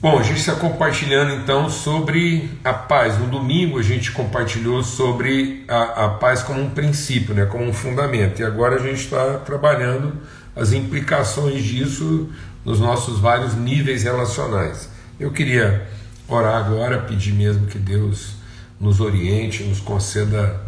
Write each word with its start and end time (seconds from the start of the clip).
Bom, 0.00 0.16
a 0.16 0.22
gente 0.22 0.38
está 0.38 0.54
compartilhando 0.54 1.34
então 1.34 1.68
sobre 1.68 2.48
a 2.62 2.72
paz. 2.72 3.18
No 3.18 3.26
domingo 3.26 3.80
a 3.80 3.82
gente 3.82 4.12
compartilhou 4.12 4.84
sobre 4.84 5.64
a, 5.66 6.04
a 6.04 6.08
paz 6.10 6.40
como 6.40 6.62
um 6.62 6.70
princípio, 6.70 7.34
né, 7.34 7.46
como 7.46 7.64
um 7.64 7.72
fundamento. 7.72 8.40
E 8.40 8.44
agora 8.44 8.76
a 8.76 8.78
gente 8.78 9.00
está 9.00 9.38
trabalhando 9.38 10.16
as 10.54 10.72
implicações 10.72 11.64
disso 11.64 12.30
nos 12.64 12.78
nossos 12.78 13.18
vários 13.18 13.56
níveis 13.56 14.04
relacionais. 14.04 14.88
Eu 15.18 15.32
queria 15.32 15.88
orar 16.28 16.64
agora, 16.64 16.98
pedir 16.98 17.32
mesmo 17.32 17.66
que 17.66 17.78
Deus 17.78 18.36
nos 18.78 19.00
oriente, 19.00 19.64
nos 19.64 19.80
conceda 19.80 20.60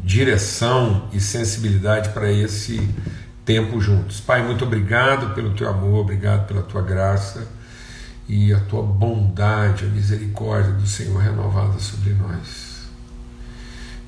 direção 0.00 1.08
e 1.12 1.20
sensibilidade 1.20 2.08
para 2.08 2.32
esse 2.32 2.80
tempo 3.44 3.80
juntos. 3.80 4.20
Pai, 4.20 4.42
muito 4.44 4.64
obrigado 4.64 5.34
pelo 5.34 5.54
teu 5.54 5.68
amor, 5.68 6.00
obrigado 6.00 6.46
pela 6.46 6.62
tua 6.62 6.82
graça 6.82 7.46
e 8.28 8.52
a 8.52 8.60
tua 8.60 8.82
bondade, 8.82 9.84
a 9.84 9.88
misericórdia 9.88 10.72
do 10.72 10.86
Senhor 10.86 11.18
renovada 11.18 11.78
sobre 11.78 12.14
nós. 12.14 12.72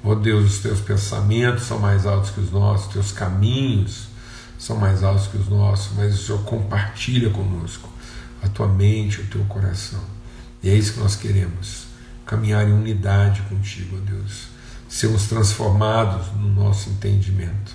Ó 0.02 0.10
oh 0.10 0.14
Deus, 0.14 0.44
os 0.44 0.58
teus 0.58 0.80
pensamentos 0.80 1.64
são 1.64 1.78
mais 1.78 2.06
altos 2.06 2.30
que 2.30 2.40
os 2.40 2.50
nossos, 2.50 2.86
os 2.86 2.92
teus 2.92 3.12
caminhos 3.12 4.08
são 4.58 4.76
mais 4.76 5.02
altos 5.02 5.26
que 5.26 5.36
os 5.36 5.48
nossos, 5.48 5.96
mas 5.96 6.14
o 6.14 6.26
Senhor 6.26 6.42
compartilha 6.44 7.30
conosco 7.30 7.88
a 8.42 8.48
tua 8.48 8.68
mente, 8.68 9.20
o 9.20 9.26
teu 9.26 9.44
coração. 9.44 10.00
E 10.62 10.70
é 10.70 10.74
isso 10.74 10.94
que 10.94 11.00
nós 11.00 11.16
queremos, 11.16 11.86
caminhar 12.24 12.66
em 12.68 12.72
unidade 12.72 13.42
contigo, 13.42 13.96
ó 13.96 14.10
Deus. 14.10 14.48
Sermos 14.88 15.26
transformados 15.26 16.32
no 16.32 16.48
nosso 16.48 16.88
entendimento, 16.90 17.73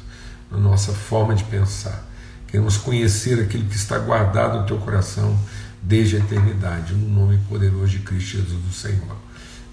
na 0.52 0.58
nossa 0.58 0.94
forma 0.94 1.36
de 1.36 1.44
pensar. 1.46 2.08
Queremos 2.48 2.78
conhecer 2.78 3.40
aquilo 3.40 3.66
que 3.66 3.76
está 3.76 4.00
guardado 4.00 4.60
no 4.60 4.66
teu 4.66 4.78
coração 4.78 5.38
desde 5.82 6.18
a 6.18 6.20
eternidade, 6.20 6.94
no 6.94 7.08
nome 7.08 7.40
poderoso 7.48 7.88
de 7.88 8.00
Cristo 8.00 8.38
Jesus 8.38 8.62
do 8.62 8.74
Senhor. 8.74 9.16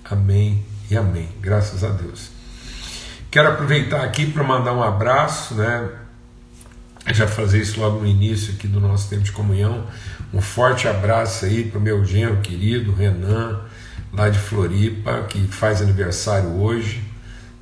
Amém 0.04 0.64
e 0.90 0.96
amém. 0.96 1.28
Graças 1.40 1.82
a 1.82 1.88
Deus. 1.88 2.30
Quero 3.30 3.48
aproveitar 3.48 4.04
aqui 4.04 4.26
para 4.26 4.42
mandar 4.42 4.72
um 4.72 4.82
abraço, 4.82 5.54
né? 5.54 5.88
Já 7.12 7.26
fazer 7.26 7.60
isso 7.60 7.80
logo 7.80 8.00
no 8.00 8.06
início 8.06 8.54
aqui 8.54 8.66
do 8.66 8.80
nosso 8.80 9.08
tempo 9.08 9.22
de 9.22 9.32
comunhão. 9.32 9.86
Um 10.32 10.40
forte 10.40 10.88
abraço 10.88 11.44
aí 11.44 11.64
para 11.64 11.78
o 11.78 11.82
meu 11.82 12.04
genro 12.04 12.38
querido, 12.38 12.92
Renan, 12.92 13.60
lá 14.12 14.28
de 14.28 14.38
Floripa, 14.38 15.22
que 15.28 15.46
faz 15.48 15.80
aniversário 15.80 16.50
hoje. 16.50 17.02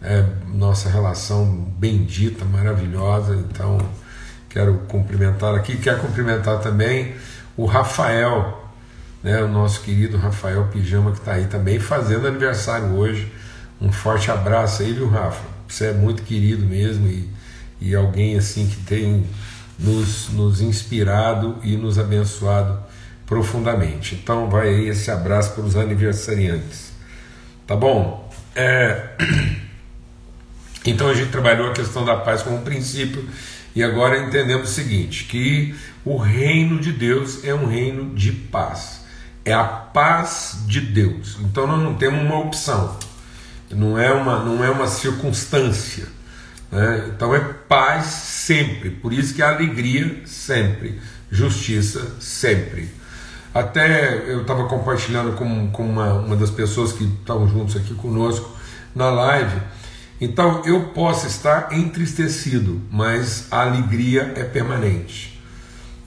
É, 0.04 0.22
nossa 0.52 0.90
relação 0.90 1.46
bendita, 1.78 2.44
maravilhosa. 2.44 3.34
Então, 3.36 3.78
quero 4.50 4.74
cumprimentar 4.86 5.54
aqui. 5.54 5.78
Quero 5.78 6.00
cumprimentar 6.00 6.60
também 6.60 7.14
o 7.56 7.64
Rafael, 7.64 8.70
né, 9.22 9.42
o 9.42 9.48
nosso 9.48 9.80
querido 9.80 10.18
Rafael 10.18 10.66
Pijama, 10.66 11.10
que 11.10 11.18
está 11.18 11.32
aí 11.32 11.46
também 11.46 11.80
fazendo 11.80 12.28
aniversário 12.28 12.94
hoje. 12.94 13.32
Um 13.80 13.90
forte 13.90 14.30
abraço 14.30 14.82
aí, 14.82 14.92
viu, 14.92 15.08
Rafa? 15.08 15.42
Você 15.66 15.86
é 15.86 15.92
muito 15.92 16.22
querido 16.22 16.66
mesmo 16.66 17.06
e, 17.06 17.28
e 17.80 17.94
alguém 17.94 18.36
assim 18.36 18.66
que 18.66 18.76
tem 18.84 19.24
nos, 19.78 20.28
nos 20.28 20.60
inspirado 20.60 21.58
e 21.62 21.76
nos 21.76 21.98
abençoado 21.98 22.78
profundamente. 23.26 24.14
Então, 24.14 24.50
vai 24.50 24.68
aí 24.68 24.88
esse 24.88 25.10
abraço 25.10 25.52
para 25.52 25.64
os 25.64 25.76
aniversariantes. 25.76 26.92
Tá 27.66 27.74
bom? 27.74 28.30
É... 28.54 29.08
Então, 30.84 31.08
a 31.08 31.14
gente 31.14 31.30
trabalhou 31.30 31.68
a 31.68 31.72
questão 31.72 32.04
da 32.04 32.16
paz 32.16 32.42
como 32.42 32.62
princípio 32.62 33.28
e 33.74 33.82
agora 33.82 34.18
entendemos 34.18 34.70
o 34.70 34.72
seguinte: 34.72 35.24
que 35.24 35.74
o 36.04 36.16
reino 36.16 36.78
de 36.78 36.92
Deus 36.92 37.44
é 37.44 37.54
um 37.54 37.66
reino 37.66 38.14
de 38.14 38.30
paz. 38.32 39.02
É 39.44 39.52
a 39.52 39.64
paz 39.64 40.58
de 40.66 40.80
Deus. 40.80 41.36
Então 41.40 41.66
nós 41.66 41.82
não 41.82 41.94
temos 41.94 42.20
uma 42.22 42.38
opção. 42.38 42.96
Não 43.70 43.98
é 43.98 44.12
uma, 44.12 44.38
não 44.38 44.64
é 44.64 44.70
uma 44.70 44.86
circunstância. 44.86 46.06
Né? 46.70 47.10
Então 47.14 47.34
é 47.34 47.40
paz 47.40 48.06
sempre. 48.06 48.90
Por 48.90 49.12
isso 49.12 49.34
que 49.34 49.42
é 49.42 49.46
alegria 49.46 50.22
sempre. 50.24 51.00
Justiça 51.30 52.14
sempre. 52.20 52.88
Até 53.52 54.30
eu 54.32 54.42
estava 54.42 54.66
compartilhando 54.66 55.36
com, 55.36 55.70
com 55.70 55.84
uma, 55.84 56.14
uma 56.14 56.36
das 56.36 56.50
pessoas 56.50 56.92
que 56.92 57.04
estavam 57.04 57.48
juntos 57.48 57.76
aqui 57.76 57.94
conosco 57.94 58.56
na 58.94 59.10
live 59.10 59.60
então 60.20 60.62
eu 60.64 60.88
posso 60.88 61.26
estar 61.26 61.72
entristecido, 61.72 62.80
mas 62.90 63.46
a 63.50 63.62
alegria 63.62 64.32
é 64.36 64.44
permanente. 64.44 65.40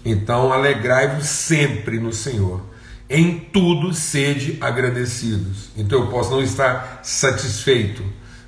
Então 0.03 0.53
alegrai-vos 0.53 1.28
sempre 1.28 2.00
no 2.00 2.13
Senhor. 2.13 2.62
Em 3.09 3.40
tudo 3.40 3.94
sede 3.94 4.57
agradecidos. 4.62 5.69
Então 5.78 6.00
eu 6.00 6.07
posso 6.07 6.31
não 6.31 6.41
estar 6.41 7.01
satisfeito, 7.03 8.03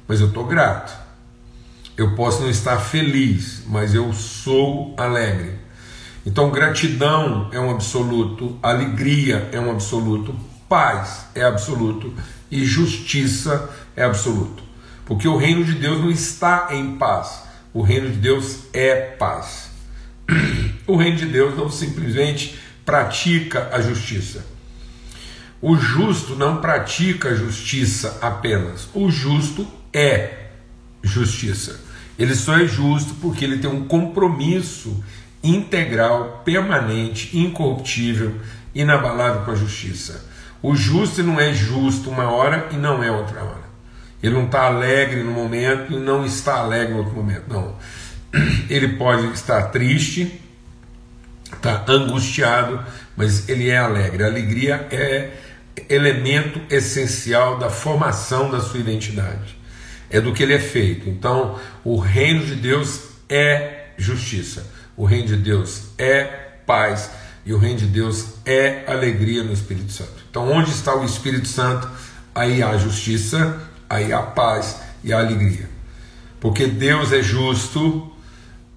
mas 0.08 0.22
eu 0.22 0.28
estou 0.28 0.46
grato. 0.46 0.98
Eu 1.98 2.16
posso 2.16 2.42
não 2.42 2.50
estar 2.50 2.78
feliz, 2.78 3.64
mas 3.68 3.94
eu 3.94 4.14
sou 4.14 4.96
alegre. 4.98 5.56
Então 6.26 6.50
gratidão 6.50 7.50
é 7.52 7.60
um 7.60 7.72
absoluto, 7.72 8.58
alegria 8.62 9.50
é 9.52 9.60
um 9.60 9.72
absoluto, 9.72 10.36
paz 10.68 11.26
é 11.36 11.44
absoluto 11.44 12.14
e 12.50 12.64
justiça 12.66 13.70
é 13.96 14.04
absoluto. 14.04 14.69
Porque 15.10 15.28
o 15.28 15.38
reino 15.38 15.66
de 15.66 15.74
Deus 15.74 16.02
não 16.02 16.12
está 16.12 16.68
em 16.70 16.96
paz, 16.96 17.42
o 17.74 17.82
reino 17.82 18.12
de 18.12 18.18
Deus 18.18 18.60
é 18.72 18.94
paz. 18.96 19.72
O 20.86 20.96
reino 20.96 21.18
de 21.18 21.26
Deus 21.28 21.56
não 21.56 21.70
simplesmente 21.70 22.60
pratica 22.84 23.70
a 23.72 23.80
justiça. 23.80 24.44
O 25.62 25.76
justo 25.76 26.36
não 26.36 26.58
pratica 26.58 27.30
a 27.30 27.36
justiça 27.36 28.18
apenas, 28.22 28.88
o 28.94 29.10
justo 29.12 29.68
é 29.94 30.50
justiça. 31.04 31.80
Ele 32.18 32.36
só 32.36 32.58
é 32.58 32.66
justo 32.66 33.16
porque 33.16 33.46
ele 33.46 33.60
tem 33.60 33.70
um 33.70 33.86
compromisso 33.86 35.04
integral, 35.44 36.42
permanente, 36.44 37.38
incorruptível, 37.38 38.40
inabalável 38.74 39.42
com 39.44 39.52
a 39.52 39.56
justiça. 39.56 40.26
O 40.62 40.76
justo 40.76 41.24
não 41.24 41.40
é 41.40 41.54
justo 41.54 42.10
uma 42.10 42.32
hora 42.32 42.68
e 42.72 42.76
não 42.76 43.04
é 43.04 43.12
outra 43.12 43.44
hora. 43.44 43.59
Ele 44.22 44.34
não 44.34 44.46
está 44.46 44.64
alegre 44.64 45.24
no 45.24 45.32
momento 45.32 45.94
e 45.94 45.96
não 45.96 46.26
está 46.26 46.56
alegre 46.56 46.94
no 46.94 47.00
outro 47.00 47.16
momento. 47.16 47.44
Não. 47.48 47.76
Ele 48.70 48.90
pode 48.90 49.32
estar 49.32 49.64
triste, 49.64 50.40
está 51.52 51.84
angustiado, 51.88 52.84
mas 53.16 53.50
ele 53.50 53.70
é 53.70 53.78
alegre. 53.78 54.24
A 54.24 54.28
alegria 54.28 54.88
é 54.92 55.32
elemento 55.90 56.62
essencial 56.70 57.58
da 57.58 57.70
formação 57.70 58.50
da 58.50 58.60
sua 58.60 58.80
identidade. 58.80 59.58
É 60.10 60.20
do 60.20 60.34
que 60.34 60.42
ele 60.42 60.54
é 60.54 60.60
feito. 60.60 61.10
Então, 61.10 61.60
o 61.84 62.00
reino 62.00 62.46
de 62.46 62.56
Deus 62.56 63.02
é 63.28 63.90
justiça. 63.98 64.66
O 64.98 65.06
reino 65.06 65.28
de 65.28 65.38
Deus 65.38 65.90
é 65.98 66.24
paz. 66.66 67.12
E 67.46 67.54
o 67.54 67.58
reino 67.58 67.80
de 67.80 67.88
Deus 67.88 68.36
é 68.46 68.84
alegria 68.88 69.44
no 69.44 69.54
Espírito 69.54 69.92
Santo. 69.92 70.24
Então, 70.30 70.50
onde 70.50 70.72
está 70.72 70.96
o 70.96 71.06
Espírito 71.06 71.48
Santo? 71.48 71.90
Aí 72.34 72.64
há 72.64 72.78
justiça, 72.78 73.69
aí 73.90 74.14
a 74.14 74.22
paz 74.22 74.82
e 75.04 75.12
a 75.12 75.20
alegria. 75.20 75.70
Porque 76.40 76.68
Deus 76.68 77.12
é 77.12 77.22
justo, 77.22 78.12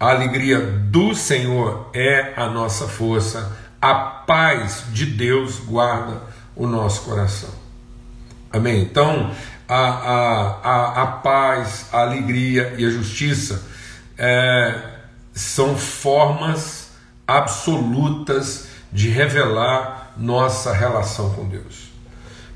a 0.00 0.10
alegria 0.10 0.60
do 0.60 1.14
Senhor 1.14 1.90
é 1.92 2.32
a 2.36 2.48
nossa 2.48 2.88
força, 2.88 3.56
a 3.80 3.94
paz 3.94 4.84
de 4.92 5.06
Deus 5.06 5.60
guarda 5.60 6.22
o 6.56 6.66
nosso 6.66 7.02
coração. 7.02 7.50
Amém? 8.50 8.82
Então, 8.82 9.30
a, 9.68 9.76
a, 9.76 10.60
a, 10.62 11.02
a 11.02 11.06
paz, 11.06 11.86
a 11.92 12.00
alegria 12.02 12.74
e 12.78 12.84
a 12.84 12.90
justiça 12.90 13.62
é, 14.18 14.92
são 15.32 15.76
formas 15.76 16.90
absolutas 17.26 18.68
de 18.92 19.08
revelar 19.08 20.12
nossa 20.16 20.72
relação 20.72 21.30
com 21.30 21.48
Deus. 21.48 21.90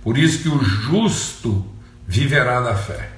Por 0.02 0.18
isso 0.18 0.42
que 0.42 0.48
o 0.48 0.62
justo 0.62 1.64
viverá 2.06 2.60
da 2.60 2.74
fé. 2.74 3.10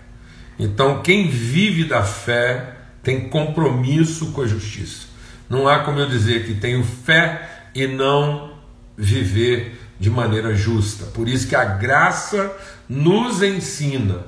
Então, 0.58 1.02
quem 1.02 1.28
vive 1.28 1.84
da 1.84 2.02
fé 2.02 2.74
tem 3.02 3.28
compromisso 3.28 4.32
com 4.32 4.42
a 4.42 4.46
justiça. 4.46 5.06
Não 5.48 5.68
há 5.68 5.80
como 5.80 5.98
eu 5.98 6.08
dizer 6.08 6.44
que 6.46 6.54
tenho 6.54 6.82
fé 6.84 7.68
e 7.74 7.86
não 7.86 8.58
viver 8.96 9.80
de 10.00 10.10
maneira 10.10 10.54
justa. 10.54 11.06
Por 11.06 11.28
isso 11.28 11.46
que 11.46 11.56
a 11.56 11.64
graça 11.64 12.52
nos 12.88 13.42
ensina 13.42 14.24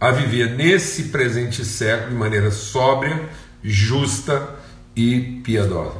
a 0.00 0.10
viver 0.10 0.50
nesse 0.56 1.04
presente 1.04 1.64
século 1.64 2.10
de 2.10 2.16
maneira 2.16 2.50
sóbria, 2.50 3.28
justa 3.62 4.56
e 4.94 5.40
piedosa. 5.44 5.98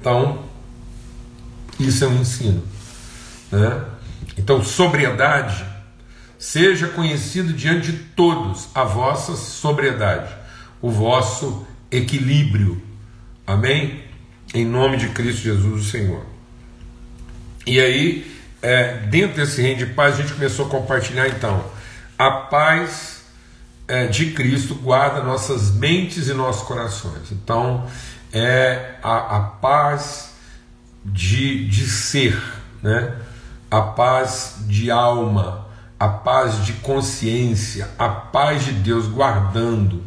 Então, 0.00 0.44
isso 1.78 2.04
é 2.04 2.08
um 2.08 2.20
ensino. 2.20 2.62
Né? 3.50 3.84
Então, 4.36 4.62
sobriedade 4.62 5.64
Seja 6.46 6.86
conhecido 6.86 7.52
diante 7.52 7.90
de 7.90 7.98
todos 8.14 8.68
a 8.72 8.84
vossa 8.84 9.34
sobriedade, 9.34 10.32
o 10.80 10.92
vosso 10.92 11.66
equilíbrio. 11.90 12.80
Amém? 13.44 14.04
Em 14.54 14.64
nome 14.64 14.96
de 14.96 15.08
Cristo 15.08 15.42
Jesus, 15.42 15.84
o 15.84 15.90
Senhor. 15.90 16.24
E 17.66 17.80
aí, 17.80 18.40
é, 18.62 18.98
dentro 19.08 19.38
desse 19.38 19.60
reino 19.60 19.78
de 19.78 19.86
paz, 19.86 20.14
a 20.14 20.22
gente 20.22 20.34
começou 20.34 20.66
a 20.66 20.70
compartilhar 20.70 21.26
então 21.26 21.64
a 22.16 22.30
paz 22.30 23.24
é, 23.88 24.06
de 24.06 24.30
Cristo 24.30 24.76
guarda 24.76 25.24
nossas 25.24 25.72
mentes 25.72 26.28
e 26.28 26.32
nossos 26.32 26.62
corações. 26.62 27.32
Então, 27.32 27.90
é 28.32 28.94
a, 29.02 29.36
a 29.36 29.40
paz 29.40 30.30
de, 31.04 31.68
de 31.68 31.88
ser, 31.88 32.40
né? 32.80 33.16
a 33.68 33.80
paz 33.80 34.58
de 34.60 34.92
alma, 34.92 35.65
a 35.98 36.08
paz 36.08 36.64
de 36.64 36.74
consciência, 36.74 37.88
a 37.98 38.08
paz 38.08 38.64
de 38.64 38.72
Deus 38.72 39.06
guardando, 39.06 40.02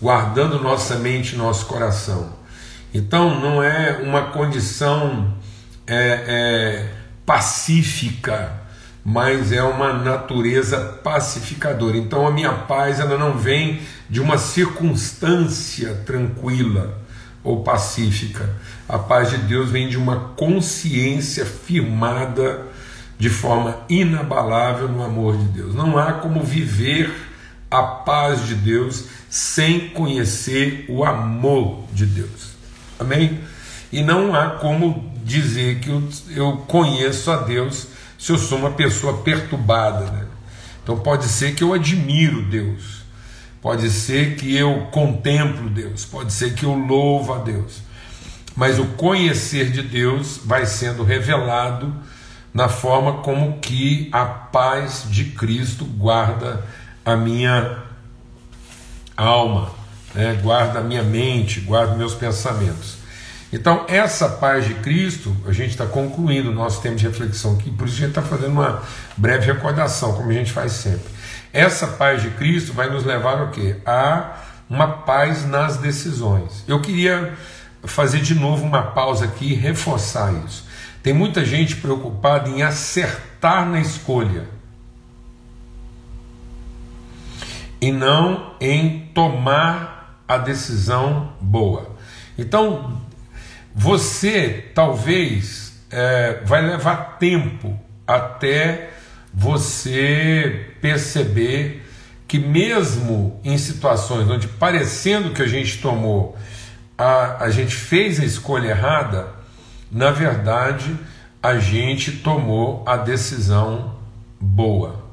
guardando 0.00 0.60
nossa 0.60 0.96
mente 0.96 1.34
e 1.34 1.38
nosso 1.38 1.66
coração. 1.66 2.34
Então, 2.92 3.40
não 3.40 3.62
é 3.62 4.00
uma 4.02 4.30
condição 4.30 5.34
é, 5.86 6.24
é, 6.26 6.94
pacífica 7.24 8.66
mas 9.08 9.52
é 9.52 9.62
uma 9.62 9.92
natureza 9.92 10.80
pacificadora. 11.04 11.96
Então 11.96 12.26
a 12.26 12.30
minha 12.32 12.52
paz 12.52 12.98
ela 12.98 13.16
não 13.16 13.38
vem 13.38 13.80
de 14.10 14.20
uma 14.20 14.36
circunstância 14.36 15.94
tranquila 16.04 17.00
ou 17.44 17.62
pacífica. 17.62 18.52
A 18.88 18.98
paz 18.98 19.30
de 19.30 19.36
Deus 19.38 19.70
vem 19.70 19.88
de 19.88 19.96
uma 19.96 20.30
consciência 20.34 21.46
firmada 21.46 22.66
de 23.18 23.30
forma 23.30 23.78
inabalável 23.88 24.88
no 24.88 25.02
amor 25.02 25.36
de 25.36 25.44
Deus. 25.44 25.74
Não 25.74 25.98
há 25.98 26.14
como 26.14 26.42
viver 26.42 27.12
a 27.70 27.82
paz 27.82 28.46
de 28.46 28.54
Deus 28.54 29.06
sem 29.28 29.88
conhecer 29.88 30.84
o 30.88 31.04
amor 31.04 31.84
de 31.92 32.06
Deus. 32.06 32.56
Amém? 32.98 33.40
E 33.92 34.02
não 34.02 34.34
há 34.34 34.50
como 34.50 35.12
dizer 35.24 35.80
que 35.80 35.90
eu, 36.34 36.56
conheço 36.68 37.30
a 37.30 37.36
Deus 37.38 37.88
se 38.18 38.30
eu 38.32 38.38
sou 38.38 38.58
uma 38.58 38.70
pessoa 38.70 39.18
perturbada. 39.18 40.10
Né? 40.10 40.26
Então 40.82 40.98
pode 40.98 41.26
ser 41.26 41.54
que 41.54 41.64
eu 41.64 41.72
admiro 41.72 42.42
Deus, 42.42 43.02
pode 43.60 43.90
ser 43.90 44.36
que 44.36 44.56
eu 44.56 44.88
contemplo 44.92 45.68
Deus, 45.68 46.04
pode 46.04 46.32
ser 46.32 46.54
que 46.54 46.64
eu 46.64 46.74
louvo 46.74 47.34
a 47.34 47.38
Deus, 47.38 47.82
mas 48.54 48.78
o 48.78 48.86
conhecer 48.86 49.70
de 49.70 49.82
Deus 49.82 50.40
vai 50.44 50.64
sendo 50.64 51.02
revelado 51.02 51.92
na 52.56 52.70
forma 52.70 53.18
como 53.18 53.58
que 53.58 54.08
a 54.10 54.24
paz 54.24 55.04
de 55.10 55.26
Cristo 55.26 55.84
guarda 55.84 56.64
a 57.04 57.14
minha 57.14 57.82
alma, 59.14 59.68
né? 60.14 60.40
guarda 60.42 60.78
a 60.78 60.82
minha 60.82 61.02
mente, 61.02 61.60
guarda 61.60 61.94
meus 61.94 62.14
pensamentos. 62.14 62.96
Então, 63.52 63.84
essa 63.88 64.26
paz 64.26 64.64
de 64.64 64.72
Cristo, 64.72 65.36
a 65.46 65.52
gente 65.52 65.72
está 65.72 65.84
concluindo 65.84 66.50
o 66.50 66.54
nosso 66.54 66.80
tempo 66.80 66.96
de 66.96 67.06
reflexão 67.06 67.56
aqui, 67.56 67.70
por 67.70 67.86
isso 67.86 67.98
a 67.98 68.00
gente 68.00 68.08
está 68.08 68.22
fazendo 68.22 68.52
uma 68.52 68.82
breve 69.18 69.52
recordação, 69.52 70.14
como 70.14 70.30
a 70.30 70.32
gente 70.32 70.50
faz 70.50 70.72
sempre. 70.72 71.10
Essa 71.52 71.86
paz 71.86 72.22
de 72.22 72.30
Cristo 72.30 72.72
vai 72.72 72.88
nos 72.88 73.04
levar 73.04 73.38
ao 73.38 73.50
quê? 73.50 73.76
A 73.84 74.32
uma 74.68 74.88
paz 75.02 75.44
nas 75.44 75.76
decisões. 75.76 76.64
Eu 76.66 76.80
queria 76.80 77.34
fazer 77.84 78.20
de 78.20 78.34
novo 78.34 78.64
uma 78.64 78.82
pausa 78.82 79.26
aqui 79.26 79.52
e 79.52 79.54
reforçar 79.54 80.32
isso. 80.46 80.65
Tem 81.06 81.14
muita 81.14 81.44
gente 81.44 81.76
preocupada 81.76 82.50
em 82.50 82.64
acertar 82.64 83.64
na 83.64 83.80
escolha 83.80 84.48
e 87.80 87.92
não 87.92 88.56
em 88.60 89.08
tomar 89.14 90.20
a 90.26 90.36
decisão 90.36 91.32
boa. 91.40 91.94
Então, 92.36 93.00
você 93.72 94.72
talvez 94.74 95.80
é, 95.92 96.40
vai 96.44 96.66
levar 96.66 97.18
tempo 97.20 97.78
até 98.04 98.90
você 99.32 100.74
perceber 100.80 101.86
que, 102.26 102.36
mesmo 102.36 103.40
em 103.44 103.56
situações 103.56 104.28
onde 104.28 104.48
parecendo 104.48 105.30
que 105.30 105.42
a 105.42 105.46
gente 105.46 105.80
tomou, 105.80 106.36
a, 106.98 107.44
a 107.44 107.50
gente 107.50 107.76
fez 107.76 108.18
a 108.18 108.24
escolha 108.24 108.70
errada, 108.70 109.35
na 109.90 110.10
verdade 110.10 110.96
a 111.42 111.58
gente 111.58 112.12
tomou 112.12 112.82
a 112.86 112.96
decisão 112.96 113.94
boa. 114.40 115.04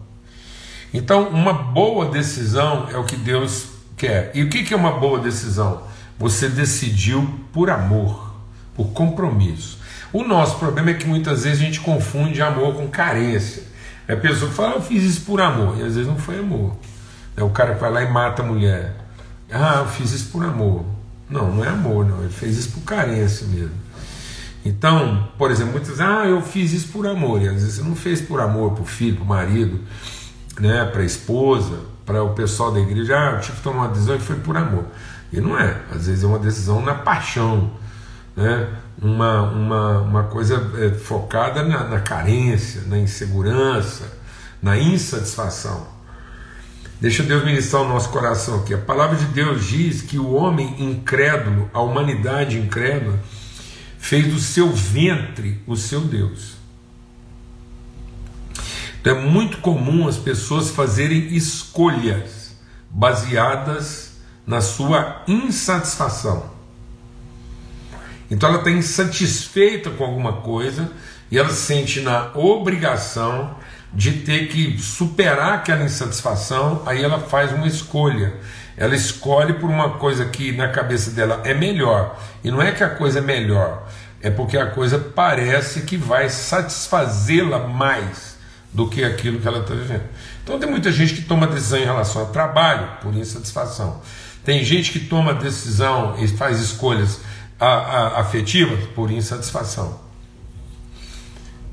Então, 0.93 1.29
uma 1.29 1.53
boa 1.53 2.05
decisão 2.07 2.87
é 2.91 2.97
o 2.97 3.03
que 3.03 3.15
Deus 3.15 3.67
quer. 3.97 4.31
E 4.33 4.43
o 4.43 4.49
que 4.49 4.73
é 4.73 4.77
uma 4.77 4.99
boa 4.99 5.19
decisão? 5.19 5.83
Você 6.19 6.47
decidiu 6.47 7.39
por 7.51 7.69
amor 7.69 8.33
por 8.75 8.87
compromisso. 8.91 9.79
O 10.11 10.23
nosso 10.23 10.57
problema 10.57 10.91
é 10.91 10.93
que 10.93 11.07
muitas 11.07 11.43
vezes 11.43 11.61
a 11.61 11.65
gente 11.65 11.79
confunde 11.79 12.41
amor 12.41 12.75
com 12.75 12.87
carência. 12.87 13.63
A 14.07 14.15
pessoa 14.15 14.51
fala, 14.51 14.73
ah, 14.73 14.75
eu 14.75 14.81
fiz 14.81 15.03
isso 15.03 15.21
por 15.21 15.39
amor, 15.41 15.77
e 15.77 15.83
às 15.83 15.95
vezes 15.95 16.07
não 16.07 16.17
foi 16.17 16.39
amor. 16.39 16.75
É 17.35 17.43
o 17.43 17.49
cara 17.49 17.73
que 17.73 17.81
vai 17.81 17.91
lá 17.91 18.03
e 18.03 18.11
mata 18.11 18.43
a 18.43 18.45
mulher. 18.45 18.95
Ah, 19.51 19.77
eu 19.79 19.87
fiz 19.87 20.11
isso 20.11 20.29
por 20.29 20.43
amor. 20.43 20.85
Não, 21.29 21.51
não 21.55 21.65
é 21.65 21.69
amor, 21.69 22.05
não. 22.05 22.21
Ele 22.21 22.33
fez 22.33 22.57
isso 22.57 22.71
por 22.71 22.81
carência 22.81 23.47
mesmo. 23.47 23.82
Então, 24.65 25.27
por 25.37 25.51
exemplo, 25.51 25.73
muitas 25.73 25.89
vezes, 25.89 26.01
ah, 26.01 26.25
eu 26.25 26.41
fiz 26.41 26.71
isso 26.71 26.87
por 26.89 27.05
amor. 27.05 27.41
E 27.41 27.47
às 27.47 27.55
vezes 27.55 27.75
você 27.75 27.83
não 27.83 27.95
fez 27.95 28.21
por 28.21 28.39
amor 28.39 28.71
para 28.71 28.83
o 28.83 28.85
filho, 28.85 29.17
para 29.17 29.23
o 29.23 29.27
marido, 29.27 29.79
né, 30.59 30.85
para 30.85 31.01
a 31.01 31.05
esposa, 31.05 31.79
para 32.05 32.23
o 32.23 32.33
pessoal 32.33 32.71
da 32.71 32.79
igreja. 32.79 33.17
Ah, 33.17 33.31
eu 33.35 33.41
tive 33.41 33.57
que 33.57 33.63
tomar 33.63 33.83
uma 33.83 33.89
decisão 33.89 34.15
e 34.15 34.19
foi 34.19 34.37
por 34.37 34.55
amor. 34.55 34.85
E 35.31 35.41
não 35.41 35.59
é. 35.59 35.81
Às 35.91 36.07
vezes 36.07 36.23
é 36.23 36.27
uma 36.27 36.39
decisão 36.39 36.81
na 36.81 36.93
paixão 36.93 37.71
né? 38.35 38.67
uma, 39.01 39.41
uma, 39.43 39.99
uma 39.99 40.23
coisa 40.23 40.71
é, 40.77 40.89
focada 40.91 41.63
na, 41.63 41.83
na 41.85 41.99
carência, 41.99 42.81
na 42.87 42.97
insegurança, 42.97 44.11
na 44.61 44.77
insatisfação. 44.77 45.87
Deixa 46.99 47.21
Deus 47.21 47.43
ministrar 47.43 47.81
o 47.81 47.87
nosso 47.87 48.09
coração 48.09 48.59
aqui. 48.59 48.73
A 48.73 48.77
palavra 48.77 49.17
de 49.17 49.25
Deus 49.25 49.65
diz 49.65 50.01
que 50.01 50.17
o 50.17 50.33
homem 50.33 50.75
incrédulo, 50.79 51.69
a 51.73 51.81
humanidade 51.81 52.57
incrédula, 52.57 53.19
fez 54.13 54.27
do 54.27 54.39
seu 54.39 54.71
ventre 54.71 55.59
o 55.65 55.75
seu 55.75 56.01
Deus. 56.01 56.53
Então 59.01 59.17
é 59.17 59.19
muito 59.19 59.57
comum 59.57 60.07
as 60.07 60.17
pessoas 60.17 60.69
fazerem 60.69 61.35
escolhas 61.35 62.55
baseadas 62.91 64.17
na 64.45 64.61
sua 64.61 65.23
insatisfação. 65.27 66.51
Então 68.29 68.49
ela 68.49 68.59
está 68.59 68.69
insatisfeita 68.69 69.89
com 69.89 70.03
alguma 70.03 70.33
coisa 70.41 70.91
e 71.31 71.39
ela 71.39 71.49
se 71.49 71.65
sente 71.65 71.99
na 71.99 72.33
obrigação 72.35 73.55
de 73.91 74.11
ter 74.11 74.47
que 74.47 74.77
superar 74.77 75.53
aquela 75.53 75.83
insatisfação, 75.83 76.83
aí 76.85 77.03
ela 77.03 77.19
faz 77.19 77.51
uma 77.51 77.65
escolha. 77.65 78.35
Ela 78.77 78.95
escolhe 78.95 79.53
por 79.53 79.69
uma 79.71 79.97
coisa 79.97 80.25
que 80.25 80.51
na 80.51 80.67
cabeça 80.67 81.11
dela 81.11 81.41
é 81.43 81.53
melhor. 81.53 82.19
E 82.43 82.51
não 82.51 82.61
é 82.61 82.71
que 82.71 82.83
a 82.83 82.89
coisa 82.89 83.19
é 83.19 83.21
melhor, 83.21 83.87
é 84.23 84.31
porque 84.31 84.57
a 84.57 84.67
coisa 84.67 84.97
parece 84.97 85.81
que 85.81 85.97
vai 85.97 86.29
satisfazê-la 86.29 87.67
mais 87.67 88.37
do 88.71 88.89
que 88.89 89.03
aquilo 89.03 89.39
que 89.39 89.47
ela 89.47 89.59
está 89.59 89.75
vivendo. 89.75 90.03
Então 90.41 90.57
tem 90.57 90.69
muita 90.69 90.91
gente 90.91 91.13
que 91.13 91.21
toma 91.21 91.45
decisão 91.45 91.77
em 91.77 91.85
relação 91.85 92.21
ao 92.21 92.29
trabalho 92.29 92.87
por 93.01 93.13
insatisfação. 93.13 94.01
Tem 94.45 94.63
gente 94.63 94.91
que 94.91 94.99
toma 94.99 95.33
decisão 95.33 96.15
e 96.19 96.27
faz 96.27 96.59
escolhas 96.59 97.19
a, 97.59 97.67
a, 97.67 98.21
afetiva 98.21 98.75
por 98.95 99.11
insatisfação. 99.11 100.01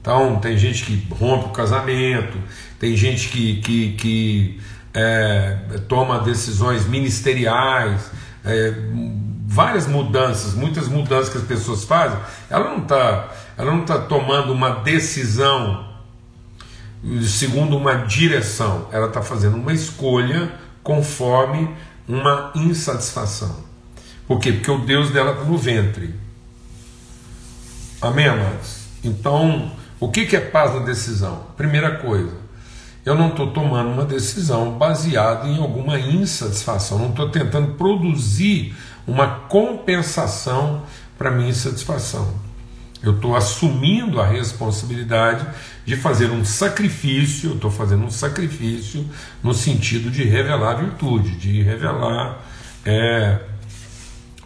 Então, 0.00 0.40
tem 0.40 0.56
gente 0.56 0.84
que 0.84 1.06
rompe 1.14 1.46
o 1.46 1.52
casamento, 1.52 2.38
tem 2.78 2.96
gente 2.96 3.28
que, 3.28 3.60
que, 3.60 3.92
que 3.92 4.60
é, 4.94 5.58
toma 5.88 6.20
decisões 6.20 6.86
ministeriais, 6.86 8.10
é, 8.44 8.72
várias 9.52 9.88
mudanças, 9.88 10.54
muitas 10.54 10.86
mudanças 10.86 11.28
que 11.28 11.38
as 11.38 11.42
pessoas 11.42 11.82
fazem, 11.82 12.16
ela 12.48 12.70
não 12.70 12.78
está 12.78 13.30
ela 13.58 13.72
não 13.72 13.84
tá 13.84 13.98
tomando 13.98 14.52
uma 14.52 14.70
decisão 14.70 15.90
segundo 17.22 17.76
uma 17.76 17.94
direção, 17.94 18.86
ela 18.92 19.08
está 19.08 19.20
fazendo 19.22 19.56
uma 19.56 19.72
escolha 19.72 20.52
conforme 20.84 21.74
uma 22.06 22.52
insatisfação. 22.54 23.64
Por 24.24 24.38
quê? 24.38 24.52
Porque 24.52 24.70
o 24.70 24.78
Deus 24.78 25.10
dela 25.10 25.32
está 25.32 25.42
no 25.42 25.58
ventre. 25.58 26.14
Amém, 28.00 28.28
amados? 28.28 28.84
Então, 29.02 29.72
o 29.98 30.10
que 30.10 30.36
é 30.36 30.40
paz 30.40 30.74
na 30.74 30.80
decisão? 30.80 31.46
Primeira 31.56 31.96
coisa, 31.96 32.32
eu 33.04 33.16
não 33.16 33.30
estou 33.30 33.50
tomando 33.50 33.90
uma 33.90 34.04
decisão 34.04 34.78
baseada 34.78 35.48
em 35.48 35.58
alguma 35.58 35.98
insatisfação, 35.98 36.98
não 36.98 37.10
estou 37.10 37.30
tentando 37.30 37.74
produzir 37.74 38.76
uma 39.10 39.26
compensação 39.48 40.84
para 41.18 41.32
minha 41.32 41.50
insatisfação. 41.50 42.32
Eu 43.02 43.16
estou 43.16 43.34
assumindo 43.34 44.20
a 44.20 44.26
responsabilidade 44.26 45.44
de 45.84 45.96
fazer 45.96 46.30
um 46.30 46.44
sacrifício, 46.44 47.50
eu 47.50 47.54
estou 47.56 47.70
fazendo 47.70 48.04
um 48.04 48.10
sacrifício 48.10 49.04
no 49.42 49.52
sentido 49.52 50.10
de 50.10 50.22
revelar 50.22 50.74
virtude, 50.74 51.34
de 51.36 51.60
revelar 51.60 52.44
é, 52.84 53.40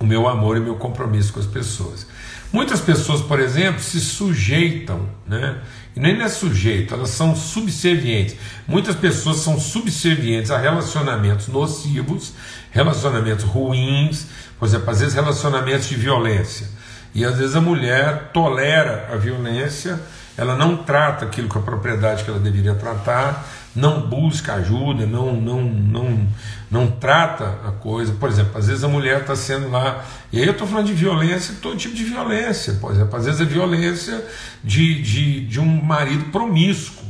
o 0.01 0.07
meu 0.07 0.27
amor 0.27 0.57
e 0.57 0.61
meu 0.61 0.77
compromisso 0.77 1.33
com 1.33 1.41
as 1.41 1.47
pessoas. 1.47 2.07
Muitas 2.55 2.81
pessoas, 2.81 3.21
por 3.21 3.41
exemplo, 3.41 3.83
se 3.83 3.99
sujeitam, 4.01 5.09
né? 5.27 5.61
E 5.97 6.01
nem 6.01 6.23
é 6.23 6.29
sujeito, 6.29 6.95
elas 6.95 7.11
são 7.11 7.35
subservientes. 7.35 8.37
Muitas 8.67 8.95
pessoas 8.95 9.39
são 9.39 9.59
subservientes 9.59 10.53
a 10.53 10.59
relacionamentos 10.59 11.49
nocivos, 11.49 12.33
relacionamentos 12.71 13.45
ruins, 13.45 14.27
por 14.59 14.67
exemplo, 14.67 14.91
às 14.91 15.01
vezes 15.01 15.15
relacionamentos 15.15 15.89
de 15.89 15.97
violência. 15.97 16.69
E 17.15 17.25
às 17.25 17.37
vezes 17.37 17.55
a 17.55 17.61
mulher 17.61 18.31
tolera 18.33 19.09
a 19.13 19.17
violência, 19.17 20.01
ela 20.37 20.57
não 20.57 20.79
trata 20.79 21.25
aquilo 21.25 21.49
com 21.49 21.59
a 21.59 21.63
propriedade 21.63 22.25
que 22.25 22.31
ela 22.31 22.41
deveria 22.41 22.75
tratar, 22.75 23.47
não 23.75 24.01
busca 24.01 24.55
ajuda, 24.55 25.07
não, 25.07 25.35
não, 25.35 25.63
não, 25.63 26.29
não 26.71 26.91
trata 26.91 27.45
a 27.67 27.73
coisa. 27.73 28.13
Por 28.13 28.29
exemplo, 28.29 28.59
às 28.59 28.67
vezes 28.67 28.83
a 28.85 28.89
mulher 28.89 29.21
está 29.21 29.37
sendo 29.37 29.71
lá, 29.71 30.05
e 30.33 30.39
aí 30.39 30.47
eu 30.47 30.53
estou 30.53 30.67
falando 30.67 30.87
de 30.87 30.93
violência, 30.93 31.55
todo 31.61 31.77
tipo 31.77 31.95
de 31.95 32.05
violência. 32.05 32.75
Por 32.75 32.93
exemplo, 32.93 33.17
às 33.17 33.25
vezes 33.25 33.41
a 33.41 33.45
violência 33.45 34.25
de, 34.63 35.03
de, 35.03 35.47
de 35.47 35.61
um 35.61 35.83
marido 35.83 36.27
promíscuo. 36.33 37.04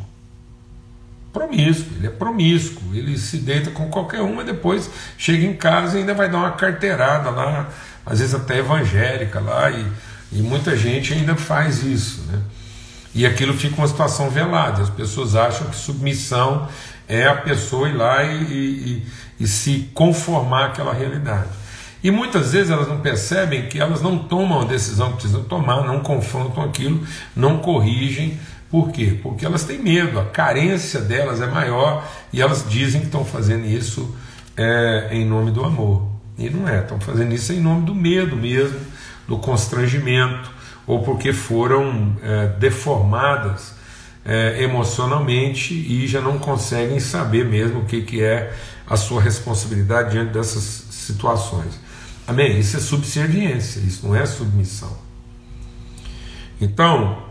Promíscuo, 1.35 1.93
ele 1.99 2.07
é 2.07 2.11
promíscuo, 2.11 2.95
ele 2.95 3.19
se 3.19 3.37
deita 3.38 3.71
com 3.71 3.91
qualquer 3.91 4.23
uma, 4.23 4.43
depois 4.43 4.88
chega 5.19 5.45
em 5.45 5.55
casa 5.55 5.99
e 5.99 6.00
ainda 6.00 6.14
vai 6.14 6.31
dar 6.31 6.38
uma 6.38 6.53
carteirada 6.53 7.29
lá 7.29 7.69
às 8.07 8.19
vezes 8.19 8.35
até 8.35 8.59
evangélica 8.59 9.41
lá, 9.41 9.71
e, 9.71 9.87
e 10.33 10.43
muita 10.43 10.76
gente 10.76 11.12
ainda 11.12 11.35
faz 11.35 11.83
isso. 11.83 12.23
Né? 12.26 12.41
E 13.14 13.25
aquilo 13.25 13.55
fica 13.55 13.76
uma 13.76 13.88
situação 13.88 14.29
velada, 14.29 14.83
as 14.83 14.91
pessoas 14.91 15.35
acham 15.35 15.69
que 15.69 15.76
submissão 15.76 16.69
é 17.09 17.26
a 17.26 17.35
pessoa 17.35 17.88
ir 17.88 17.95
lá 17.95 18.25
e, 18.25 18.43
e, 18.43 19.07
e 19.41 19.47
se 19.47 19.91
conformar 19.95 20.67
àquela 20.67 20.93
realidade. 20.93 21.49
E 22.03 22.11
muitas 22.11 22.53
vezes 22.53 22.71
elas 22.71 22.88
não 22.88 23.00
percebem 23.00 23.67
que 23.67 23.81
elas 23.81 24.03
não 24.03 24.19
tomam 24.19 24.61
a 24.61 24.64
decisão 24.64 25.12
que 25.12 25.23
precisam 25.23 25.43
tomar, 25.45 25.87
não 25.87 26.00
confrontam 26.00 26.62
aquilo, 26.62 27.07
não 27.35 27.59
corrigem. 27.59 28.38
Por 28.75 28.90
quê? 28.90 29.16
Porque 29.23 29.47
elas 29.47 29.62
têm 29.62 29.78
medo, 29.78 30.19
a 30.19 30.25
carência 30.25 31.00
delas 31.00 31.40
é 31.40 31.47
maior 31.47 32.04
e 32.33 32.43
elas 32.43 32.69
dizem 32.69 33.02
que 33.02 33.07
estão 33.07 33.25
fazendo 33.25 33.64
isso 33.66 34.16
é, 34.57 35.11
em 35.12 35.25
nome 35.25 35.52
do 35.52 35.64
amor. 35.64 36.09
E 36.37 36.50
não 36.50 36.69
é, 36.69 36.81
estão 36.81 36.99
fazendo 36.99 37.33
isso 37.33 37.52
em 37.52 37.61
nome 37.61 37.87
do 37.87 37.95
medo 37.95 38.35
mesmo, 38.35 38.81
do 39.28 39.38
constrangimento, 39.38 40.50
ou 40.88 41.04
porque 41.04 41.33
foram 41.33 42.16
é, 42.21 42.49
deformadas 42.59 43.76
é, 44.25 44.61
emocionalmente 44.64 45.73
e 45.73 46.09
já 46.09 46.21
não 46.21 46.40
conseguem 46.40 46.99
saber 46.99 47.45
mesmo 47.45 47.83
o 47.83 47.85
que, 47.85 48.02
que 48.02 48.25
é 48.25 48.52
a 48.88 48.97
sua 48.97 49.23
responsabilidade 49.23 50.11
diante 50.11 50.33
dessas 50.33 50.64
situações. 50.90 51.78
Amém? 52.26 52.59
Isso 52.59 52.76
é 52.76 52.81
subserviência, 52.81 53.78
isso 53.78 54.04
não 54.04 54.16
é 54.16 54.26
submissão. 54.26 54.99
Então, 56.61 57.24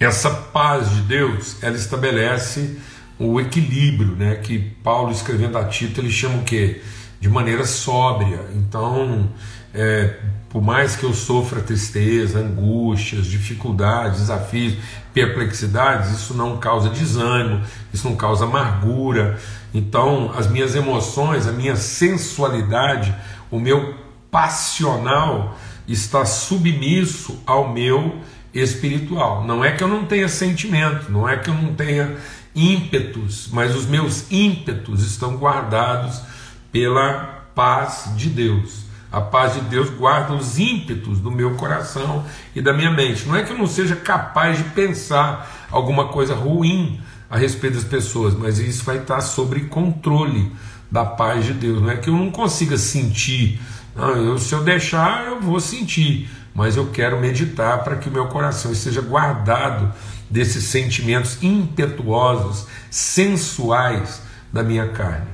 essa 0.00 0.30
paz 0.30 0.90
de 0.90 1.02
Deus, 1.02 1.62
ela 1.62 1.76
estabelece 1.76 2.78
o 3.18 3.40
equilíbrio, 3.40 4.16
né, 4.16 4.36
que 4.36 4.58
Paulo 4.82 5.12
escrevendo 5.12 5.56
a 5.56 5.64
Tito, 5.64 6.00
ele 6.00 6.10
chama 6.10 6.38
o 6.38 6.44
quê? 6.44 6.80
de 7.24 7.30
maneira 7.30 7.64
sóbria. 7.64 8.38
Então, 8.54 9.30
é, 9.72 10.18
por 10.50 10.62
mais 10.62 10.94
que 10.94 11.04
eu 11.04 11.14
sofra 11.14 11.62
tristeza, 11.62 12.38
angústias, 12.38 13.24
dificuldades, 13.24 14.20
desafios, 14.20 14.76
perplexidades, 15.14 16.10
isso 16.10 16.34
não 16.34 16.58
causa 16.58 16.90
desânimo, 16.90 17.62
isso 17.94 18.06
não 18.06 18.14
causa 18.14 18.44
amargura. 18.44 19.40
Então, 19.72 20.34
as 20.36 20.46
minhas 20.46 20.74
emoções, 20.74 21.46
a 21.46 21.52
minha 21.52 21.76
sensualidade, 21.76 23.14
o 23.50 23.58
meu 23.58 23.94
passional 24.30 25.56
está 25.88 26.26
submisso 26.26 27.42
ao 27.46 27.72
meu 27.72 28.20
espiritual. 28.54 29.44
Não 29.44 29.64
é 29.64 29.72
que 29.72 29.82
eu 29.82 29.88
não 29.88 30.04
tenha 30.04 30.28
sentimento, 30.28 31.10
não 31.10 31.28
é 31.28 31.36
que 31.36 31.50
eu 31.50 31.54
não 31.54 31.74
tenha 31.74 32.16
ímpetos, 32.54 33.48
mas 33.52 33.74
os 33.74 33.86
meus 33.86 34.30
ímpetos 34.30 35.02
estão 35.02 35.36
guardados 35.36 36.22
pela 36.70 37.44
paz 37.54 38.10
de 38.16 38.28
Deus. 38.28 38.84
A 39.10 39.20
paz 39.20 39.54
de 39.54 39.60
Deus 39.62 39.90
guarda 39.90 40.34
os 40.34 40.58
ímpetos 40.58 41.20
do 41.20 41.30
meu 41.30 41.54
coração 41.54 42.24
e 42.54 42.60
da 42.60 42.72
minha 42.72 42.90
mente. 42.90 43.26
Não 43.26 43.36
é 43.36 43.42
que 43.42 43.52
eu 43.52 43.58
não 43.58 43.66
seja 43.66 43.94
capaz 43.94 44.58
de 44.58 44.64
pensar 44.70 45.68
alguma 45.70 46.08
coisa 46.08 46.34
ruim 46.34 47.00
a 47.30 47.36
respeito 47.36 47.74
das 47.74 47.84
pessoas, 47.84 48.34
mas 48.34 48.58
isso 48.58 48.84
vai 48.84 48.98
estar 48.98 49.20
sobre 49.20 49.62
controle 49.62 50.52
da 50.90 51.04
paz 51.04 51.44
de 51.44 51.52
Deus. 51.52 51.80
Não 51.80 51.90
é 51.90 51.96
que 51.96 52.08
eu 52.08 52.16
não 52.16 52.30
consiga 52.30 52.76
sentir. 52.76 53.60
Não, 53.94 54.16
eu, 54.16 54.38
se 54.38 54.52
eu 54.52 54.64
deixar, 54.64 55.26
eu 55.26 55.40
vou 55.40 55.60
sentir. 55.60 56.28
Mas 56.54 56.76
eu 56.76 56.86
quero 56.86 57.20
meditar 57.20 57.82
para 57.82 57.96
que 57.96 58.08
o 58.08 58.12
meu 58.12 58.26
coração 58.26 58.70
esteja 58.70 59.00
guardado 59.00 59.92
desses 60.30 60.64
sentimentos 60.64 61.42
impetuosos, 61.42 62.66
sensuais 62.90 64.22
da 64.52 64.62
minha 64.62 64.88
carne. 64.88 65.26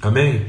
Amém? 0.00 0.46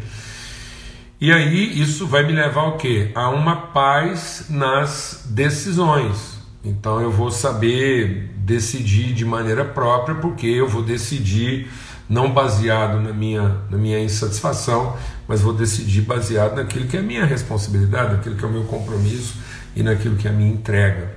E 1.20 1.32
aí 1.32 1.82
isso 1.82 2.06
vai 2.06 2.24
me 2.24 2.34
levar 2.34 2.62
ao 2.62 2.78
quê? 2.78 3.12
A 3.16 3.30
uma 3.30 3.56
paz 3.56 4.46
nas 4.50 5.24
decisões. 5.30 6.38
Então 6.64 7.02
eu 7.02 7.12
vou 7.12 7.32
saber 7.32 8.32
decidir 8.38 9.14
de 9.14 9.26
maneira 9.26 9.66
própria, 9.66 10.16
porque 10.16 10.46
eu 10.48 10.68
vou 10.68 10.84
decidir 10.84 11.70
não 12.10 12.32
baseado 12.32 13.00
na 13.00 13.14
minha, 13.14 13.58
na 13.70 13.78
minha 13.78 14.00
insatisfação, 14.00 14.98
mas 15.28 15.42
vou 15.42 15.54
decidir 15.54 16.02
baseado 16.02 16.56
naquilo 16.56 16.88
que 16.88 16.98
é 16.98 17.02
minha 17.02 17.26
responsabilidade, 17.26 18.14
naquilo 18.14 18.36
que 18.36 18.44
é 18.44 18.48
o 18.48 18.52
meu 18.52 18.66
compromisso 18.66 19.36
e 19.76 19.84
naquilo 19.84 20.16
que 20.16 20.28
é 20.28 20.32
a 20.32 20.34
minha 20.34 20.52
entrega. 20.52 21.16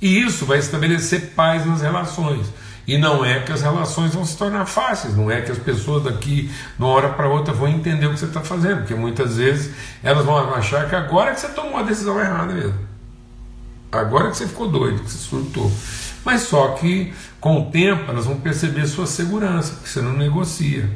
E 0.00 0.20
isso 0.20 0.44
vai 0.44 0.58
estabelecer 0.58 1.32
paz 1.34 1.64
nas 1.64 1.80
relações. 1.80 2.46
E 2.86 2.98
não 2.98 3.24
é 3.24 3.40
que 3.40 3.50
as 3.50 3.62
relações 3.62 4.14
vão 4.14 4.24
se 4.24 4.36
tornar 4.36 4.66
fáceis, 4.66 5.16
não 5.16 5.30
é 5.30 5.40
que 5.40 5.50
as 5.50 5.58
pessoas 5.58 6.04
daqui, 6.04 6.48
de 6.48 6.52
uma 6.78 6.88
hora 6.88 7.08
para 7.08 7.28
outra, 7.28 7.54
vão 7.54 7.66
entender 7.66 8.06
o 8.06 8.12
que 8.12 8.18
você 8.18 8.26
está 8.26 8.42
fazendo, 8.42 8.80
porque 8.80 8.94
muitas 8.94 9.38
vezes 9.38 9.74
elas 10.02 10.24
vão 10.24 10.36
achar 10.54 10.88
que 10.88 10.94
agora 10.94 11.32
que 11.32 11.40
você 11.40 11.48
tomou 11.48 11.78
a 11.78 11.82
decisão 11.82 12.20
errada 12.20 12.52
mesmo. 12.52 12.78
Agora 13.90 14.30
que 14.30 14.36
você 14.36 14.46
ficou 14.46 14.68
doido, 14.68 15.02
que 15.02 15.10
você 15.10 15.16
surtou. 15.16 15.72
Mas 16.24 16.42
só 16.42 16.68
que 16.72 17.14
com 17.40 17.62
o 17.62 17.70
tempo 17.70 18.10
elas 18.10 18.26
vão 18.26 18.36
perceber 18.36 18.86
sua 18.86 19.06
segurança, 19.06 19.76
que 19.82 19.88
você 19.88 20.02
não 20.02 20.12
negocia. 20.12 20.90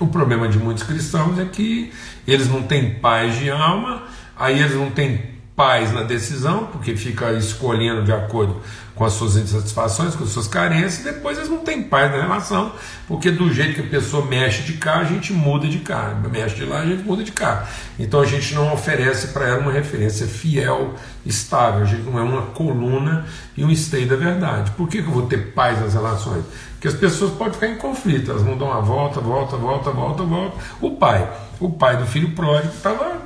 O 0.00 0.06
problema 0.06 0.48
de 0.48 0.58
muitos 0.58 0.82
cristãos 0.82 1.38
é 1.38 1.44
que 1.44 1.92
eles 2.26 2.48
não 2.48 2.62
têm 2.62 2.94
paz 2.94 3.36
de 3.36 3.50
alma, 3.50 4.02
aí 4.36 4.58
eles 4.60 4.74
não 4.74 4.90
têm 4.90 5.37
paz 5.58 5.92
na 5.92 6.04
decisão, 6.04 6.66
porque 6.66 6.94
fica 6.94 7.32
escolhendo 7.32 8.04
de 8.04 8.12
acordo 8.12 8.62
com 8.94 9.04
as 9.04 9.12
suas 9.14 9.34
insatisfações, 9.34 10.14
com 10.14 10.22
as 10.22 10.30
suas 10.30 10.46
carências, 10.46 11.00
e 11.00 11.02
depois 11.02 11.36
eles 11.36 11.50
não 11.50 11.58
têm 11.58 11.82
paz 11.82 12.12
na 12.12 12.22
relação, 12.22 12.70
porque 13.08 13.32
do 13.32 13.52
jeito 13.52 13.74
que 13.74 13.80
a 13.80 13.90
pessoa 13.90 14.24
mexe 14.24 14.62
de 14.62 14.74
cá, 14.74 15.00
a 15.00 15.04
gente 15.04 15.32
muda 15.32 15.66
de 15.66 15.80
cá, 15.80 16.16
mexe 16.30 16.54
de 16.54 16.64
lá, 16.64 16.82
a 16.82 16.86
gente 16.86 17.02
muda 17.02 17.24
de 17.24 17.32
cá. 17.32 17.68
Então 17.98 18.20
a 18.20 18.24
gente 18.24 18.54
não 18.54 18.72
oferece 18.72 19.28
para 19.28 19.48
ela 19.48 19.58
uma 19.58 19.72
referência 19.72 20.28
fiel, 20.28 20.94
estável, 21.26 21.82
a 21.82 21.86
gente 21.86 22.02
não 22.02 22.16
é 22.20 22.22
uma 22.22 22.42
coluna 22.42 23.26
e 23.56 23.64
um 23.64 23.70
esteio 23.70 24.06
da 24.06 24.14
verdade. 24.14 24.70
Por 24.76 24.88
que, 24.88 25.02
que 25.02 25.08
eu 25.08 25.12
vou 25.12 25.26
ter 25.26 25.54
paz 25.54 25.80
nas 25.80 25.94
relações? 25.94 26.44
Porque 26.74 26.86
as 26.86 26.94
pessoas 26.94 27.32
podem 27.32 27.54
ficar 27.54 27.66
em 27.66 27.78
conflito, 27.78 28.30
elas 28.30 28.44
vão 28.44 28.56
dar 28.56 28.66
uma 28.66 28.80
volta, 28.80 29.20
volta, 29.20 29.56
volta, 29.56 29.90
volta, 29.90 30.22
volta. 30.22 30.56
O 30.80 30.92
pai, 30.92 31.28
o 31.58 31.68
pai 31.68 31.96
do 31.96 32.06
filho 32.06 32.30
pródigo 32.30 32.72
estava 32.72 33.20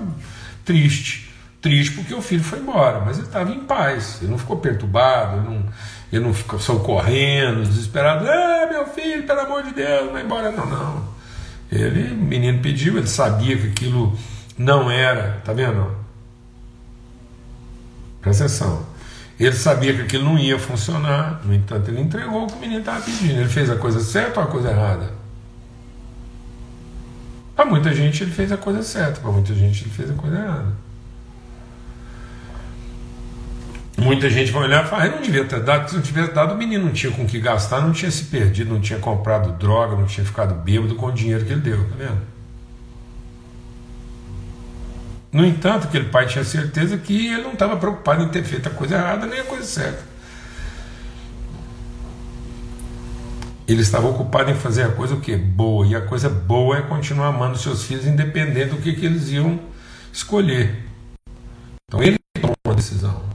triste 0.65 1.32
triste 1.63 1.95
porque 1.95 2.13
o 2.13 2.21
filho 2.21 2.43
foi 2.43 2.59
embora, 2.59 3.01
mas 3.01 3.17
ele 3.17 3.29
estava 3.29 3.51
em 3.51 3.61
paz, 3.61 4.19
ele 4.21 4.33
não 4.33 4.39
ficou 4.39 4.57
perturbado, 4.57 5.37
ele 5.37 5.47
não, 5.47 5.65
ele 6.13 6.25
não 6.25 6.35
ficou 6.35 6.59
só 6.59 6.75
correndo, 6.81 7.63
desesperado, 7.63 8.29
ah, 8.29 8.67
meu 8.69 8.85
filho, 8.89 9.23
pelo 9.23 9.41
amor 9.41 9.63
de 9.63 9.73
Deus, 9.73 10.11
vai 10.11 10.25
embora, 10.25 10.51
não, 10.51 10.67
não. 10.67 11.09
Ele, 11.71 12.13
o 12.13 12.17
menino 12.17 12.61
pediu, 12.61 12.99
ele 12.99 13.07
sabia 13.07 13.57
que 13.57 13.69
aquilo 13.69 14.19
não 14.59 14.91
era, 14.91 15.41
tá 15.45 15.53
vendo? 15.53 15.97
Presta 18.21 18.45
atenção. 18.45 18.85
Ele 19.41 19.55
sabia 19.55 19.95
que 19.95 20.03
aquilo 20.03 20.25
não 20.25 20.39
ia 20.39 20.59
funcionar, 20.59 21.41
no 21.45 21.55
entanto, 21.55 21.89
ele 21.89 22.01
entregou 22.01 22.45
o 22.45 22.47
que 22.47 22.55
o 22.55 22.59
menino 22.59 22.81
estava 22.81 23.01
pedindo. 23.01 23.41
Ele 23.41 23.49
fez 23.49 23.71
a 23.71 23.77
coisa 23.77 24.01
certa 24.01 24.41
ou 24.41 24.47
a 24.47 24.49
coisa 24.49 24.71
errada? 24.71 25.11
Para 27.57 27.65
muita 27.65 27.95
gente 27.95 28.23
ele 28.23 28.33
fez 28.33 28.51
a 28.53 28.57
coisa 28.57 28.83
certa, 28.83 29.21
para 29.21 29.31
muita 29.31 29.55
gente 29.55 29.85
ele 29.85 29.91
fez 29.91 30.11
a 30.11 30.15
coisa 30.15 30.37
errada. 30.37 30.92
Muita 34.03 34.29
gente 34.29 34.51
vai 34.51 34.65
olhar 34.65 34.85
e 34.85 34.89
falar, 34.89 35.05
ah, 35.05 35.09
não 35.11 35.23
devia 35.23 35.45
ter 35.45 35.61
dado, 35.61 35.89
se 35.89 35.95
não 35.95 36.03
tivesse 36.03 36.33
dado, 36.33 36.55
o 36.55 36.59
menino 36.59 36.87
não 36.87 36.93
tinha 36.93 37.13
com 37.13 37.25
que 37.25 37.39
gastar, 37.39 37.81
não 37.81 37.93
tinha 37.93 38.11
se 38.11 38.25
perdido, 38.25 38.73
não 38.73 38.81
tinha 38.81 38.99
comprado 38.99 39.53
droga, 39.53 39.97
não 39.97 40.07
tinha 40.07 40.27
ficado 40.27 40.55
bêbado 40.55 40.97
com 40.97 41.07
o 41.07 41.13
dinheiro 41.13 41.45
que 41.45 41.53
ele 41.53 41.61
deu, 41.61 41.85
tá 41.89 41.95
vendo? 41.97 42.21
No 45.33 45.47
entanto, 45.47 45.87
aquele 45.87 46.07
pai 46.07 46.27
tinha 46.27 46.45
certeza 46.45 46.99
que 46.99 47.29
ele 47.29 47.43
não 47.43 47.53
estava 47.53 47.77
preocupado 47.77 48.23
em 48.23 48.29
ter 48.29 48.45
feito 48.45 48.67
a 48.67 48.71
coisa 48.71 48.97
errada 48.97 49.27
nem 49.27 49.41
a 49.41 49.45
coisa 49.45 49.65
certa. 49.65 50.13
Ele 53.67 53.81
estava 53.81 54.09
ocupado 54.09 54.51
em 54.51 54.55
fazer 54.55 54.83
a 54.83 54.91
coisa 54.91 55.15
o 55.15 55.21
que? 55.21 55.35
Boa. 55.35 55.87
E 55.87 55.95
a 55.95 56.03
coisa 56.03 56.29
boa 56.29 56.77
é 56.77 56.83
continuar 56.83 57.29
amando 57.29 57.57
seus 57.57 57.85
filhos, 57.85 58.05
independente 58.05 58.71
do 58.71 58.77
que, 58.77 58.93
que 58.93 59.07
eles 59.07 59.31
iam 59.31 59.59
escolher. 60.13 60.85
Então 61.89 62.03
ele 62.03 62.19
tomou 62.39 62.57
uma 62.67 62.75
decisão. 62.75 63.32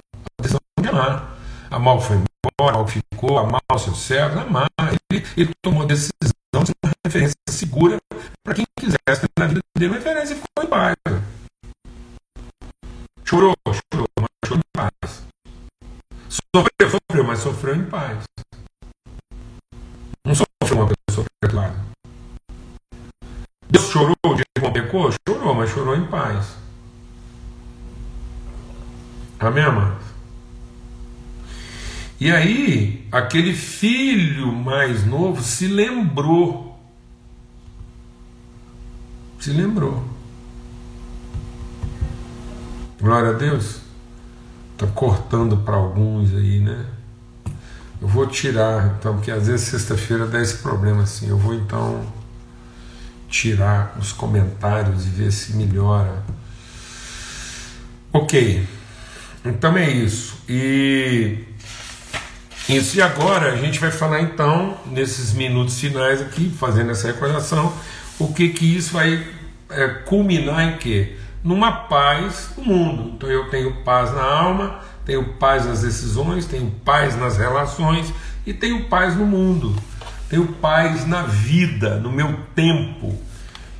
Amar 1.70 1.96
o 1.96 2.00
que 2.00 2.06
foi 2.06 2.15
embora, 2.15 2.77
o 2.77 2.86
que 2.86 3.01
ficou, 3.13 3.38
amar 3.38 3.62
os 3.74 3.82
seus 3.82 3.98
servos, 3.98 4.41
amar. 4.41 4.67
Ele, 5.12 5.25
ele 5.36 5.51
tomou 5.62 5.86
decisão 5.86 6.63
de 6.63 6.72
uma 6.84 6.94
referência 7.06 7.36
segura 7.50 7.98
para 8.44 8.56
quem 8.56 8.65
quisesse 8.79 9.27
na 9.38 9.48
vida 9.48 9.60
dele 9.77 9.91
uma 9.91 9.98
referência 9.98 10.34
e 10.34 10.38
ficou 10.38 10.63
em 10.63 10.67
paz. 10.67 10.96
Chorou, 13.25 13.53
chorou, 13.94 14.08
mas 14.20 14.29
chorou 14.46 14.60
em 14.60 14.72
paz. 14.74 15.27
Sofreu, 16.29 16.89
sofreu, 16.89 17.24
mas 17.25 17.39
sofreu 17.39 17.75
em 17.75 17.86
paz. 17.86 18.24
Não 20.25 20.34
sofreu 20.34 20.84
uma 20.84 20.89
pessoa 21.08 21.25
perdoada. 21.41 21.75
Deus 23.70 23.89
chorou 23.89 24.15
de 24.36 24.44
como 24.60 24.74
pecou? 24.74 25.12
Chorou, 25.27 25.53
mas 25.53 25.70
chorou 25.70 25.96
em 25.96 26.06
paz. 26.08 26.56
Amém, 29.39 29.63
amados? 29.63 29.97
E 32.20 32.32
aí, 32.32 33.08
aquele 33.12 33.54
filho 33.54 34.52
mais 34.52 35.06
novo 35.06 35.42
se 35.42 35.68
lembrou. 35.68 36.80
Se 39.40 39.52
lembrou. 39.52 40.04
Glória 43.00 43.30
a 43.30 43.34
Deus. 43.34 43.82
Está 44.74 44.88
cortando 44.88 45.58
para 45.58 45.76
alguns 45.76 46.34
aí, 46.34 46.60
né? 46.60 46.86
Eu 48.02 48.08
vou 48.08 48.28
tirar, 48.28 48.96
então, 48.98 49.16
porque 49.16 49.32
às 49.32 49.48
vezes 49.48 49.68
sexta-feira 49.68 50.26
dá 50.26 50.42
esse 50.42 50.58
problema 50.58 51.04
assim. 51.04 51.30
Eu 51.30 51.38
vou 51.38 51.54
então 51.54 52.06
tirar 53.30 53.96
os 54.00 54.12
comentários 54.12 55.06
e 55.06 55.10
ver 55.10 55.32
se 55.32 55.56
melhora. 55.56 56.24
Ok, 58.12 58.68
então 59.44 59.78
é 59.78 59.90
isso. 59.90 60.38
E 60.48 61.47
isso 62.70 62.98
e 62.98 63.02
agora 63.02 63.54
a 63.54 63.56
gente 63.56 63.80
vai 63.80 63.92
falar 63.92 64.22
então 64.22 64.78
nesses 64.88 65.32
minutos 65.34 65.80
finais 65.80 66.22
aqui, 66.22 66.50
fazendo 66.50 66.92
essa 66.92 67.08
recordação, 67.08 67.74
o 68.20 68.34
que 68.34 68.50
que 68.50 68.76
isso 68.76 68.92
vai 68.92 69.26
é, 69.70 69.88
culminar 69.88 70.68
em 70.68 70.78
quê? 70.78 71.16
Numa 71.42 71.72
paz 71.72 72.50
no 72.58 72.66
mundo. 72.66 73.14
Então 73.16 73.30
eu 73.30 73.50
tenho 73.50 73.72
paz 73.84 74.14
na 74.14 74.22
alma, 74.22 74.82
tenho 75.06 75.24
paz 75.36 75.66
nas 75.66 75.82
decisões, 75.82 76.46
tenho 76.46 76.70
paz 76.84 77.16
nas 77.16 77.38
relações 77.38 78.14
e 78.46 78.54
tenho 78.54 78.86
paz 78.90 79.16
no 79.16 79.26
mundo. 79.26 79.74
Tenho 80.30 80.46
paz 80.46 81.08
na 81.08 81.22
vida, 81.22 81.96
no 81.96 82.12
meu 82.12 82.38
tempo 82.54 83.18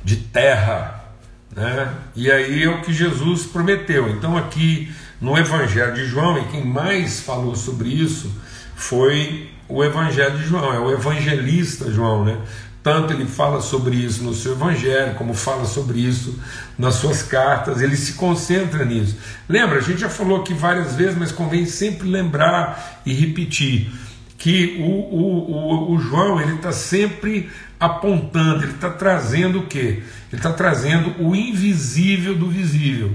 de 0.02 0.16
terra. 0.16 1.12
Né? 1.54 1.92
E 2.16 2.30
aí 2.30 2.62
é 2.62 2.70
o 2.70 2.80
que 2.80 2.92
Jesus 2.92 3.44
prometeu. 3.44 4.08
Então, 4.08 4.34
aqui 4.34 4.90
no 5.20 5.36
Evangelho 5.36 5.92
de 5.92 6.06
João, 6.06 6.38
e 6.38 6.44
quem 6.46 6.64
mais 6.64 7.20
falou 7.20 7.54
sobre 7.54 7.90
isso 7.90 8.32
foi 8.78 9.50
o 9.68 9.84
Evangelho 9.84 10.38
de 10.38 10.46
João, 10.46 10.72
é 10.72 10.78
o 10.78 10.92
evangelista 10.92 11.90
João, 11.90 12.24
né? 12.24 12.38
Tanto 12.80 13.12
ele 13.12 13.26
fala 13.26 13.60
sobre 13.60 13.96
isso 13.96 14.22
no 14.22 14.32
seu 14.32 14.52
Evangelho, 14.52 15.16
como 15.16 15.34
fala 15.34 15.66
sobre 15.66 15.98
isso 15.98 16.38
nas 16.78 16.94
suas 16.94 17.22
cartas, 17.22 17.82
ele 17.82 17.96
se 17.96 18.12
concentra 18.12 18.84
nisso. 18.84 19.16
Lembra, 19.48 19.78
a 19.78 19.82
gente 19.82 20.00
já 20.00 20.08
falou 20.08 20.40
aqui 20.40 20.54
várias 20.54 20.94
vezes, 20.94 21.18
mas 21.18 21.32
convém 21.32 21.66
sempre 21.66 22.08
lembrar 22.08 23.02
e 23.04 23.12
repetir 23.12 23.90
que 24.38 24.76
o, 24.78 24.84
o, 24.84 25.50
o, 25.50 25.92
o 25.94 26.00
João 26.00 26.40
ele 26.40 26.54
está 26.54 26.70
sempre 26.70 27.50
apontando, 27.80 28.62
ele 28.62 28.72
está 28.72 28.90
trazendo 28.90 29.58
o 29.58 29.66
que? 29.66 29.78
Ele 29.78 30.04
está 30.32 30.52
trazendo 30.52 31.16
o 31.20 31.34
invisível 31.34 32.36
do 32.36 32.48
visível. 32.48 33.12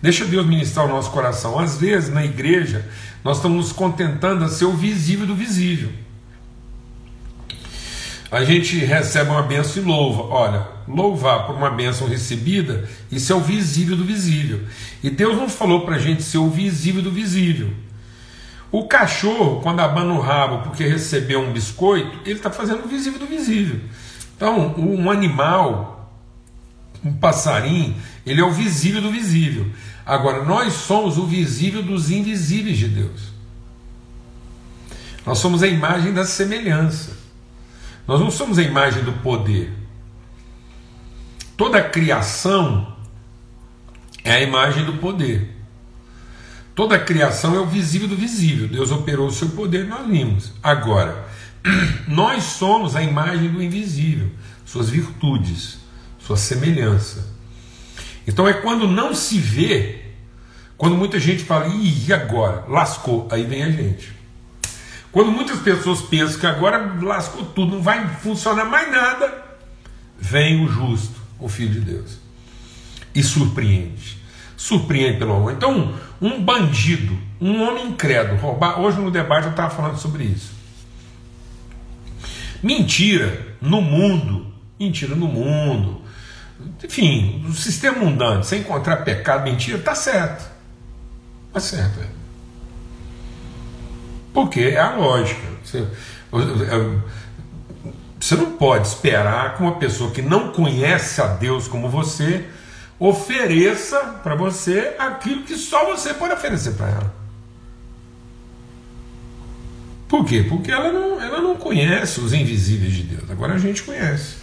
Deixa 0.00 0.24
Deus 0.24 0.46
ministrar 0.46 0.86
o 0.86 0.88
nosso 0.88 1.10
coração. 1.10 1.58
Às 1.58 1.78
vezes, 1.78 2.10
na 2.10 2.24
igreja, 2.24 2.86
nós 3.26 3.38
estamos 3.38 3.56
nos 3.56 3.72
contentando 3.72 4.44
a 4.44 4.48
ser 4.48 4.66
o 4.66 4.72
visível 4.72 5.26
do 5.26 5.34
visível. 5.34 5.90
A 8.30 8.44
gente 8.44 8.78
recebe 8.78 9.30
uma 9.30 9.42
benção 9.42 9.82
e 9.82 9.84
louva. 9.84 10.22
Olha, 10.32 10.68
louvar 10.86 11.44
por 11.44 11.56
uma 11.56 11.68
benção 11.68 12.06
recebida, 12.06 12.88
isso 13.10 13.32
é 13.32 13.34
o 13.34 13.40
visível 13.40 13.96
do 13.96 14.04
visível. 14.04 14.60
E 15.02 15.10
Deus 15.10 15.36
não 15.36 15.48
falou 15.48 15.84
para 15.84 15.96
a 15.96 15.98
gente 15.98 16.22
ser 16.22 16.38
o 16.38 16.48
visível 16.48 17.02
do 17.02 17.10
visível. 17.10 17.70
O 18.70 18.86
cachorro, 18.86 19.60
quando 19.60 19.80
abana 19.80 20.14
o 20.14 20.20
rabo 20.20 20.62
porque 20.62 20.86
recebeu 20.86 21.40
um 21.40 21.52
biscoito, 21.52 22.20
ele 22.24 22.36
está 22.36 22.50
fazendo 22.50 22.84
o 22.84 22.88
visível 22.88 23.18
do 23.18 23.26
visível. 23.26 23.80
Então, 24.36 24.72
um 24.78 25.10
animal, 25.10 26.16
um 27.04 27.12
passarinho, 27.12 27.96
ele 28.24 28.40
é 28.40 28.44
o 28.44 28.52
visível 28.52 29.02
do 29.02 29.10
visível. 29.10 29.66
Agora, 30.06 30.44
nós 30.44 30.72
somos 30.72 31.18
o 31.18 31.26
visível 31.26 31.82
dos 31.82 32.10
invisíveis 32.10 32.78
de 32.78 32.86
Deus. 32.86 33.22
Nós 35.26 35.38
somos 35.38 35.64
a 35.64 35.66
imagem 35.66 36.14
da 36.14 36.24
semelhança. 36.24 37.16
Nós 38.06 38.20
não 38.20 38.30
somos 38.30 38.56
a 38.56 38.62
imagem 38.62 39.02
do 39.02 39.12
poder. 39.14 39.72
Toda 41.56 41.82
criação 41.82 42.96
é 44.22 44.34
a 44.34 44.40
imagem 44.40 44.84
do 44.84 44.94
poder. 44.98 45.56
Toda 46.76 46.98
criação 46.98 47.56
é 47.56 47.58
o 47.58 47.66
visível 47.66 48.06
do 48.06 48.14
visível. 48.14 48.68
Deus 48.68 48.92
operou 48.92 49.26
o 49.26 49.32
seu 49.32 49.48
poder, 49.48 49.86
nós 49.86 50.06
vimos. 50.06 50.52
Agora, 50.62 51.26
nós 52.06 52.44
somos 52.44 52.94
a 52.94 53.02
imagem 53.02 53.50
do 53.50 53.60
invisível, 53.60 54.30
suas 54.64 54.88
virtudes, 54.88 55.78
sua 56.20 56.36
semelhança. 56.36 57.34
Então 58.26 58.46
é 58.46 58.52
quando 58.52 58.86
não 58.86 59.14
se 59.14 59.38
vê, 59.38 59.95
quando 60.76 60.96
muita 60.96 61.18
gente 61.18 61.42
fala, 61.42 61.66
e 61.68 62.12
agora? 62.12 62.64
Lascou, 62.68 63.26
aí 63.30 63.44
vem 63.44 63.62
a 63.62 63.70
gente. 63.70 64.12
Quando 65.10 65.30
muitas 65.32 65.60
pessoas 65.60 66.02
pensam 66.02 66.38
que 66.38 66.46
agora 66.46 66.98
lascou 67.00 67.44
tudo, 67.46 67.76
não 67.76 67.82
vai 67.82 68.06
funcionar 68.16 68.66
mais 68.66 68.90
nada, 68.90 69.42
vem 70.18 70.62
o 70.62 70.68
justo, 70.68 71.18
o 71.40 71.48
Filho 71.48 71.72
de 71.72 71.80
Deus, 71.80 72.18
e 73.14 73.22
surpreende. 73.22 74.18
Surpreende 74.56 75.18
pelo 75.18 75.34
amor. 75.34 75.52
Então, 75.52 75.94
um 76.20 76.42
bandido, 76.42 77.18
um 77.40 77.62
homem 77.62 77.88
incrédulo, 77.88 78.38
roubar. 78.38 78.80
Hoje 78.80 78.98
no 78.98 79.10
debate 79.10 79.44
eu 79.44 79.50
estava 79.50 79.70
falando 79.70 79.98
sobre 79.98 80.24
isso. 80.24 80.52
Mentira 82.62 83.56
no 83.60 83.80
mundo, 83.80 84.46
mentira 84.78 85.14
no 85.14 85.26
mundo, 85.26 86.02
enfim, 86.82 87.44
o 87.46 87.52
sistema 87.52 87.98
mundano, 87.98 88.42
sem 88.42 88.60
encontrar 88.60 88.98
pecado, 88.98 89.44
mentira, 89.44 89.78
está 89.78 89.94
certo. 89.94 90.55
Está 91.56 91.60
certo. 91.60 92.00
É. 92.00 92.06
Porque 94.34 94.60
é 94.60 94.78
a 94.78 94.94
lógica. 94.94 95.40
Você, 95.64 95.78
é, 95.78 96.98
você 98.20 98.34
não 98.36 98.52
pode 98.52 98.86
esperar 98.86 99.56
que 99.56 99.62
uma 99.62 99.76
pessoa 99.76 100.10
que 100.10 100.20
não 100.20 100.52
conhece 100.52 101.20
a 101.22 101.28
Deus 101.28 101.66
como 101.66 101.88
você 101.88 102.44
ofereça 102.98 103.98
para 104.22 104.34
você 104.34 104.94
aquilo 104.98 105.44
que 105.44 105.56
só 105.56 105.86
você 105.86 106.12
pode 106.12 106.34
oferecer 106.34 106.74
para 106.74 106.88
ela. 106.88 107.14
Por 110.08 110.26
quê? 110.26 110.44
Porque 110.46 110.70
ela 110.70 110.92
não, 110.92 111.20
ela 111.20 111.40
não 111.40 111.56
conhece 111.56 112.20
os 112.20 112.34
invisíveis 112.34 112.92
de 112.92 113.02
Deus. 113.02 113.30
Agora 113.30 113.54
a 113.54 113.58
gente 113.58 113.82
conhece. 113.82 114.36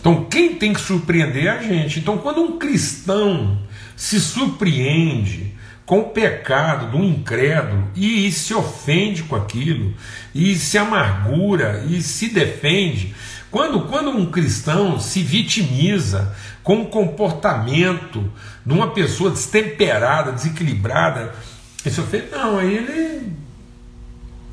Então 0.00 0.24
quem 0.24 0.56
tem 0.56 0.72
que 0.72 0.80
surpreender 0.80 1.46
é 1.46 1.50
a 1.50 1.62
gente. 1.62 2.00
Então 2.00 2.18
quando 2.18 2.40
um 2.40 2.58
cristão 2.58 3.58
se 3.96 4.20
surpreende 4.20 5.57
com 5.88 6.00
o 6.00 6.10
pecado 6.10 6.90
do 6.90 7.02
incrédulo 7.02 7.88
e, 7.96 8.30
se 8.30 8.52
ofende 8.52 9.22
com 9.22 9.34
aquilo, 9.34 9.94
e 10.34 10.54
se 10.54 10.76
amargura 10.76 11.82
e 11.88 12.02
se 12.02 12.28
defende, 12.28 13.14
quando, 13.50 13.86
quando 13.86 14.10
um 14.10 14.30
cristão 14.30 15.00
se 15.00 15.22
vitimiza 15.22 16.36
com 16.62 16.82
o 16.82 16.86
comportamento 16.88 18.30
de 18.66 18.72
uma 18.74 18.90
pessoa 18.90 19.30
destemperada, 19.30 20.30
desequilibrada, 20.30 21.34
isso 21.82 22.02
fez, 22.02 22.30
não, 22.30 22.58
aí 22.58 22.76
ele. 22.76 23.32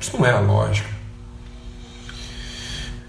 Isso 0.00 0.16
não 0.16 0.24
é 0.24 0.30
a 0.30 0.40
lógica. 0.40 0.95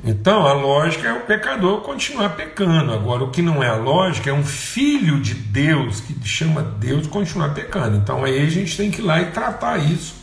Então 0.08 0.48
a 0.48 0.54
lógica 0.54 1.10
é 1.10 1.14
o 1.14 1.22
pecador 1.22 1.82
continuar 1.82 2.30
pecando. 2.30 2.94
Agora, 2.94 3.26
o 3.26 3.30
que 3.30 3.42
não 3.42 3.62
é 3.62 3.68
a 3.68 3.76
lógica 3.76 4.30
é 4.30 4.34
um 4.34 4.46
filho 4.46 5.20
de 5.20 5.34
Deus, 5.34 6.00
que 6.00 6.16
chama 6.26 6.62
Deus, 6.64 7.08
continuar 7.08 7.50
pecando. 7.50 7.98
Então 7.98 8.24
aí 8.24 8.42
a 8.42 8.50
gente 8.50 8.78
tem 8.78 8.90
que 8.90 9.02
ir 9.02 9.04
lá 9.04 9.22
e 9.22 9.32
tratar 9.32 9.78
isso 9.78 10.16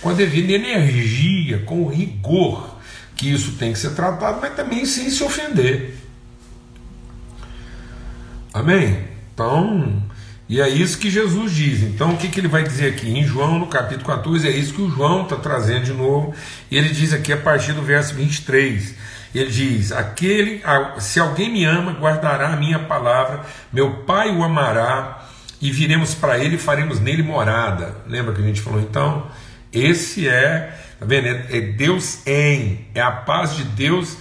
com 0.00 0.10
a 0.10 0.12
devida 0.12 0.52
energia, 0.52 1.58
com 1.66 1.82
o 1.82 1.88
rigor 1.88 2.76
que 3.16 3.32
isso 3.32 3.52
tem 3.52 3.72
que 3.72 3.78
ser 3.78 3.94
tratado, 3.94 4.38
mas 4.40 4.54
também 4.54 4.86
sem 4.86 5.10
se 5.10 5.24
ofender. 5.24 5.96
Amém? 8.54 9.08
Então, 9.34 10.02
e 10.48 10.60
é 10.60 10.68
isso 10.68 10.98
que 10.98 11.10
Jesus 11.10 11.52
diz. 11.52 11.82
Então, 11.82 12.12
o 12.12 12.16
que, 12.16 12.28
que 12.28 12.38
ele 12.38 12.46
vai 12.46 12.62
dizer 12.62 12.92
aqui? 12.92 13.08
Em 13.08 13.24
João, 13.24 13.58
no 13.58 13.66
capítulo 13.66 14.06
14, 14.06 14.46
é 14.46 14.50
isso 14.50 14.74
que 14.74 14.82
o 14.82 14.90
João 14.90 15.22
está 15.24 15.36
trazendo 15.36 15.86
de 15.86 15.92
novo. 15.92 16.32
Ele 16.70 16.90
diz 16.90 17.12
aqui 17.12 17.32
a 17.32 17.36
partir 17.36 17.72
do 17.72 17.82
verso 17.82 18.14
23. 18.14 18.94
Ele 19.34 19.50
diz: 19.50 19.92
Aquele, 19.92 20.62
se 20.98 21.20
alguém 21.20 21.50
me 21.50 21.64
ama, 21.64 21.92
guardará 21.92 22.52
a 22.52 22.56
minha 22.56 22.78
palavra, 22.78 23.42
meu 23.72 24.04
Pai 24.04 24.30
o 24.34 24.42
amará, 24.42 25.26
e 25.60 25.70
viremos 25.70 26.14
para 26.14 26.38
ele 26.38 26.56
e 26.56 26.58
faremos 26.58 27.00
nele 27.00 27.22
morada. 27.22 27.96
Lembra 28.06 28.34
que 28.34 28.40
a 28.40 28.44
gente 28.44 28.60
falou 28.60 28.80
então? 28.80 29.30
Esse 29.72 30.28
é, 30.28 30.78
tá 30.98 31.06
vendo? 31.06 31.26
É, 31.28 31.56
é 31.56 31.60
Deus 31.60 32.26
em, 32.26 32.86
é 32.94 33.00
a 33.00 33.10
paz 33.10 33.56
de 33.56 33.64
Deus 33.64 34.16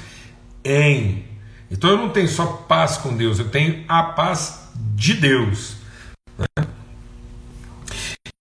em. 0.63 1.25
Então 1.69 1.89
eu 1.89 1.97
não 1.97 2.09
tenho 2.09 2.27
só 2.27 2.45
paz 2.45 2.97
com 2.97 3.15
Deus, 3.15 3.39
eu 3.39 3.49
tenho 3.49 3.83
a 3.87 4.03
paz 4.03 4.69
de 4.75 5.13
Deus. 5.13 5.77
Né? 6.37 6.67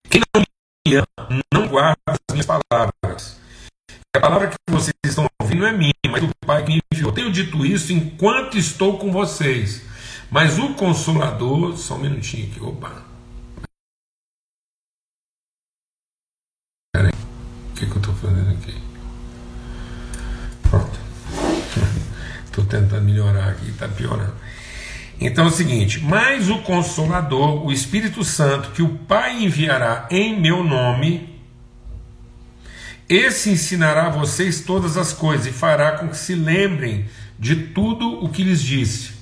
Quem 0.09 0.21
não 0.35 0.43
me 0.87 0.95
ama 0.95 1.43
não 1.53 1.67
guarda 1.67 1.97
as 2.07 2.17
minhas 2.31 2.45
palavras. 2.45 3.39
A 4.15 4.19
palavra 4.19 4.47
que 4.47 4.55
vocês 4.69 4.93
estão 5.03 5.27
não 5.55 5.67
é 5.67 5.71
minha, 5.71 5.93
mas 6.09 6.21
do 6.21 6.29
Pai 6.45 6.63
que 6.63 6.79
enviou. 6.93 7.11
Tenho 7.11 7.31
dito 7.31 7.65
isso 7.65 7.91
enquanto 7.93 8.57
estou 8.57 8.97
com 8.97 9.11
vocês. 9.11 9.83
Mas 10.29 10.57
o 10.57 10.73
Consolador, 10.73 11.77
só 11.77 11.95
um 11.95 11.99
minutinho 11.99 12.51
aqui, 12.51 12.61
opa. 12.61 13.03
Peraí, 16.93 17.11
o 17.11 17.73
que, 17.73 17.85
que 17.85 17.91
eu 17.91 17.97
estou 17.97 18.15
fazendo 18.15 18.51
aqui? 18.51 18.73
Pronto. 20.69 20.99
Estou 22.45 22.65
tentando 22.65 23.01
melhorar 23.01 23.49
aqui, 23.49 23.69
está 23.69 23.85
piorando. 23.85 24.33
Então 25.19 25.45
é 25.45 25.47
o 25.47 25.51
seguinte: 25.51 25.99
mas 25.99 26.49
o 26.49 26.59
Consolador, 26.59 27.65
o 27.65 27.71
Espírito 27.71 28.23
Santo, 28.23 28.71
que 28.71 28.81
o 28.81 28.89
Pai 28.89 29.43
enviará 29.43 30.07
em 30.09 30.39
meu 30.39 30.63
nome, 30.63 31.34
esse 33.07 33.49
ensinará 33.49 34.07
a 34.07 34.09
vocês 34.09 34.61
todas 34.61 34.97
as 34.97 35.13
coisas 35.13 35.45
e 35.47 35.51
fará 35.51 35.91
com 35.93 36.07
que 36.07 36.17
se 36.17 36.33
lembrem 36.33 37.05
de 37.37 37.55
tudo 37.55 38.23
o 38.23 38.29
que 38.29 38.43
lhes 38.43 38.61
disse. 38.61 39.13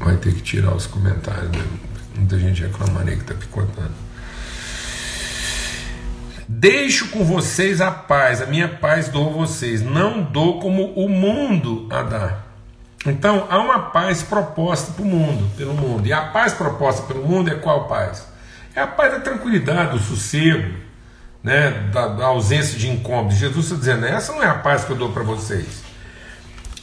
Vai 0.00 0.16
ter 0.16 0.34
que 0.34 0.40
tirar 0.40 0.74
os 0.74 0.86
comentários. 0.86 1.50
Né? 1.52 1.64
Muita 2.16 2.38
gente 2.38 2.62
reclamando 2.62 3.10
aí 3.10 3.16
que 3.16 3.22
está 3.22 3.34
picotando. 3.34 3.92
Deixo 6.48 7.08
com 7.08 7.24
vocês 7.24 7.80
a 7.80 7.90
paz, 7.90 8.40
a 8.40 8.46
minha 8.46 8.68
paz 8.68 9.08
dou 9.08 9.28
a 9.28 9.32
vocês, 9.32 9.82
não 9.82 10.22
dou 10.22 10.58
como 10.60 10.94
o 10.94 11.08
mundo 11.08 11.86
a 11.90 12.02
dar. 12.02 12.47
Então 13.06 13.46
há 13.48 13.58
uma 13.58 13.90
paz 13.90 14.22
proposta 14.22 14.92
para 14.92 15.02
o 15.02 15.06
mundo, 15.06 15.48
pelo 15.56 15.74
mundo. 15.74 16.06
E 16.06 16.12
a 16.12 16.22
paz 16.22 16.52
proposta 16.52 17.02
pelo 17.02 17.26
mundo 17.26 17.50
é 17.50 17.54
qual 17.54 17.86
paz? 17.86 18.26
É 18.74 18.80
a 18.80 18.86
paz 18.86 19.12
da 19.12 19.20
tranquilidade, 19.20 19.92
do 19.92 19.98
sossego, 19.98 20.74
né, 21.42 21.70
da, 21.92 22.08
da 22.08 22.26
ausência 22.26 22.78
de 22.78 22.88
incômodo. 22.88 23.34
Jesus 23.34 23.66
está 23.66 23.76
dizendo: 23.76 24.06
essa 24.06 24.32
não 24.32 24.42
é 24.42 24.46
a 24.46 24.54
paz 24.54 24.84
que 24.84 24.90
eu 24.90 24.96
dou 24.96 25.12
para 25.12 25.22
vocês. 25.22 25.82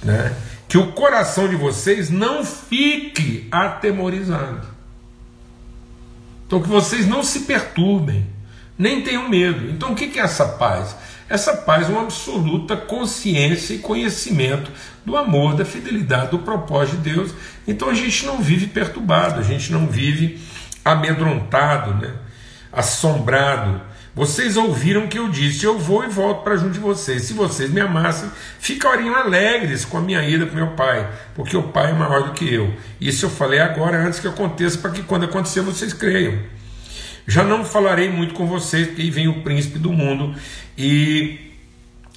Né? 0.04 0.34
Que 0.68 0.78
o 0.78 0.94
coração 0.94 1.48
de 1.48 1.56
vocês 1.56 2.10
não 2.10 2.46
fique 2.46 3.48
atemorizado. 3.52 4.68
Então 6.48 6.62
que 6.62 6.70
vocês 6.70 7.08
não 7.08 7.24
se 7.24 7.42
perturbem, 7.42 8.26
nem 8.78 9.02
tenham 9.04 9.28
medo. 9.28 9.70
Então 9.70 9.92
o 9.92 9.96
que 9.96 10.18
é 10.18 10.24
essa 10.24 10.46
paz? 10.46 10.96
Essa 11.28 11.58
paz 11.58 11.90
é 11.90 11.92
uma 11.92 12.04
absoluta 12.04 12.78
consciência 12.78 13.74
e 13.74 13.80
conhecimento 13.80 14.72
do 15.06 15.16
amor, 15.16 15.56
da 15.56 15.64
fidelidade, 15.64 16.32
do 16.32 16.40
propósito 16.40 16.98
de 16.98 17.14
Deus. 17.14 17.32
Então 17.68 17.90
a 17.90 17.94
gente 17.94 18.26
não 18.26 18.42
vive 18.42 18.68
perturbado, 18.68 19.40
a 19.40 19.44
gente 19.44 19.72
não 19.72 19.88
vive 19.88 20.40
amedrontado, 20.84 21.94
né? 21.96 22.14
assombrado. 22.76 23.82
Vocês 24.14 24.56
ouviram 24.56 25.08
que 25.08 25.18
eu 25.18 25.30
disse: 25.30 25.66
Eu 25.66 25.78
vou 25.78 26.04
e 26.04 26.08
volto 26.08 26.44
para 26.44 26.56
junto 26.58 26.72
de 26.72 26.80
vocês. 26.80 27.24
Se 27.24 27.34
vocês 27.34 27.70
me 27.70 27.82
amassem, 27.82 28.30
ficariam 28.60 29.16
alegres 29.16 29.84
com 29.84 29.98
a 29.98 30.02
minha 30.02 30.24
ida 30.28 30.46
para 30.46 30.56
meu 30.56 30.68
pai, 30.76 31.10
porque 31.34 31.56
o 31.56 31.64
pai 31.64 31.92
é 31.92 31.94
maior 31.94 32.24
do 32.24 32.34
que 32.34 32.54
eu. 32.54 32.74
Isso 33.00 33.26
eu 33.26 33.30
falei 33.30 33.60
agora, 33.60 33.98
antes 33.98 34.20
que 34.20 34.28
aconteça, 34.28 34.78
para 34.78 34.92
que 34.92 35.04
quando 35.04 35.26
acontecer 35.26 35.62
vocês 35.62 35.94
creiam. 35.94 36.38
Já 37.28 37.44
não 37.44 37.66
falarei 37.66 38.10
muito 38.10 38.34
com 38.36 38.46
vocês, 38.46 38.88
porque 38.88 39.02
aí 39.02 39.10
vem 39.10 39.28
o 39.28 39.42
príncipe 39.42 39.80
do 39.80 39.92
mundo 39.92 40.36
e 40.78 41.55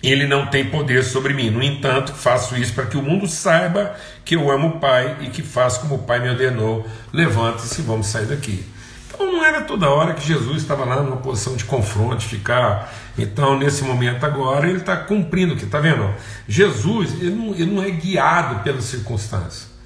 ele 0.03 0.27
não 0.27 0.47
tem 0.47 0.65
poder 0.65 1.03
sobre 1.03 1.35
mim. 1.35 1.51
No 1.51 1.63
entanto, 1.63 2.13
faço 2.13 2.57
isso 2.57 2.73
para 2.73 2.87
que 2.87 2.97
o 2.97 3.03
mundo 3.03 3.27
saiba 3.27 3.95
que 4.25 4.37
eu 4.37 4.51
amo 4.51 4.69
o 4.69 4.79
Pai 4.79 5.17
e 5.23 5.31
que 5.31 5.43
faço 5.43 5.81
como 5.81 5.97
o 5.97 5.99
Pai 5.99 6.21
me 6.21 6.29
ordenou. 6.29 6.87
Levante-se 7.13 7.83
vamos 7.83 8.07
sair 8.07 8.27
daqui. 8.27 8.65
Então 9.09 9.33
não 9.33 9.45
era 9.45 9.63
toda 9.63 9.91
hora 9.91 10.15
que 10.15 10.25
Jesus 10.25 10.63
estava 10.63 10.85
lá 10.85 11.03
numa 11.03 11.17
posição 11.17 11.57
de 11.57 11.65
confronto, 11.65 12.23
ficar. 12.23 12.95
Então, 13.19 13.59
nesse 13.59 13.83
momento 13.83 14.25
agora, 14.25 14.69
ele 14.69 14.79
está 14.79 14.97
cumprindo 14.97 15.55
o 15.55 15.57
que 15.57 15.65
está 15.65 15.81
vendo? 15.81 16.15
Jesus 16.47 17.15
ele 17.21 17.31
não, 17.31 17.55
ele 17.55 17.67
não 17.67 17.83
é 17.83 17.91
guiado 17.91 18.63
pelas 18.63 18.85
circunstâncias. 18.85 19.78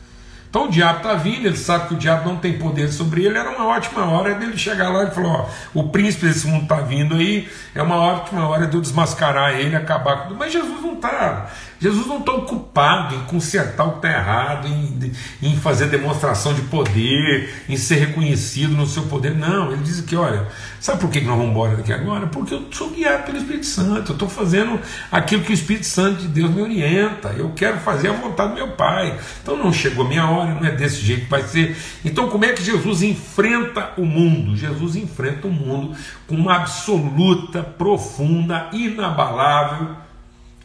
Então 0.52 0.66
o 0.66 0.70
diabo 0.70 0.98
está 0.98 1.14
vindo, 1.14 1.46
ele 1.46 1.56
sabe 1.56 1.88
que 1.88 1.94
o 1.94 1.96
diabo 1.96 2.28
não 2.28 2.36
tem 2.36 2.58
poder 2.58 2.92
sobre 2.92 3.24
ele, 3.24 3.38
era 3.38 3.48
uma 3.48 3.68
ótima 3.68 4.04
hora 4.04 4.34
dele 4.34 4.54
chegar 4.58 4.90
lá 4.90 5.04
e 5.04 5.10
falar: 5.10 5.28
ó, 5.30 5.48
o 5.72 5.88
príncipe 5.88 6.26
desse 6.26 6.46
mundo 6.46 6.64
está 6.64 6.76
vindo 6.76 7.14
aí, 7.14 7.48
é 7.74 7.80
uma 7.80 7.96
ótima 7.96 8.46
hora 8.46 8.66
de 8.66 8.76
eu 8.76 8.82
desmascarar 8.82 9.58
ele, 9.58 9.74
acabar 9.74 10.16
com 10.16 10.28
tudo. 10.28 10.38
Mas 10.38 10.52
Jesus 10.52 10.82
não 10.82 10.92
está. 10.92 11.50
Jesus 11.82 12.06
não 12.06 12.18
está 12.18 12.30
ocupado 12.30 13.16
em 13.16 13.24
consertar 13.24 13.84
o 13.84 13.90
que 13.90 14.06
está 14.06 14.08
errado, 14.08 14.68
em, 14.68 15.12
em 15.42 15.56
fazer 15.56 15.86
demonstração 15.86 16.54
de 16.54 16.62
poder, 16.62 17.52
em 17.68 17.76
ser 17.76 17.96
reconhecido 17.96 18.76
no 18.76 18.86
seu 18.86 19.02
poder. 19.06 19.34
Não, 19.34 19.72
ele 19.72 19.82
diz 19.82 20.00
que, 20.00 20.14
olha, 20.14 20.46
sabe 20.78 21.00
por 21.00 21.10
que 21.10 21.20
nós 21.22 21.36
vamos 21.36 21.50
embora 21.50 21.76
daqui 21.76 21.92
agora? 21.92 22.28
Porque 22.28 22.54
eu 22.54 22.68
sou 22.70 22.90
guiado 22.90 23.24
pelo 23.24 23.38
Espírito 23.38 23.66
Santo, 23.66 24.12
eu 24.12 24.14
estou 24.14 24.28
fazendo 24.28 24.78
aquilo 25.10 25.42
que 25.42 25.50
o 25.50 25.52
Espírito 25.52 25.86
Santo 25.86 26.22
de 26.22 26.28
Deus 26.28 26.52
me 26.52 26.62
orienta, 26.62 27.30
eu 27.36 27.50
quero 27.50 27.78
fazer 27.78 28.10
a 28.10 28.12
vontade 28.12 28.50
do 28.50 28.54
meu 28.54 28.68
Pai. 28.76 29.18
Então 29.42 29.56
não 29.56 29.72
chegou 29.72 30.06
a 30.06 30.08
minha 30.08 30.24
hora, 30.24 30.54
não 30.54 30.64
é 30.64 30.70
desse 30.70 31.00
jeito 31.00 31.24
que 31.24 31.30
vai 31.30 31.42
ser. 31.42 31.76
Então, 32.04 32.28
como 32.28 32.44
é 32.44 32.52
que 32.52 32.62
Jesus 32.62 33.02
enfrenta 33.02 33.90
o 33.96 34.04
mundo? 34.04 34.56
Jesus 34.56 34.94
enfrenta 34.94 35.48
o 35.48 35.52
mundo 35.52 35.96
com 36.28 36.36
uma 36.36 36.54
absoluta, 36.58 37.60
profunda, 37.60 38.68
inabalável 38.72 39.96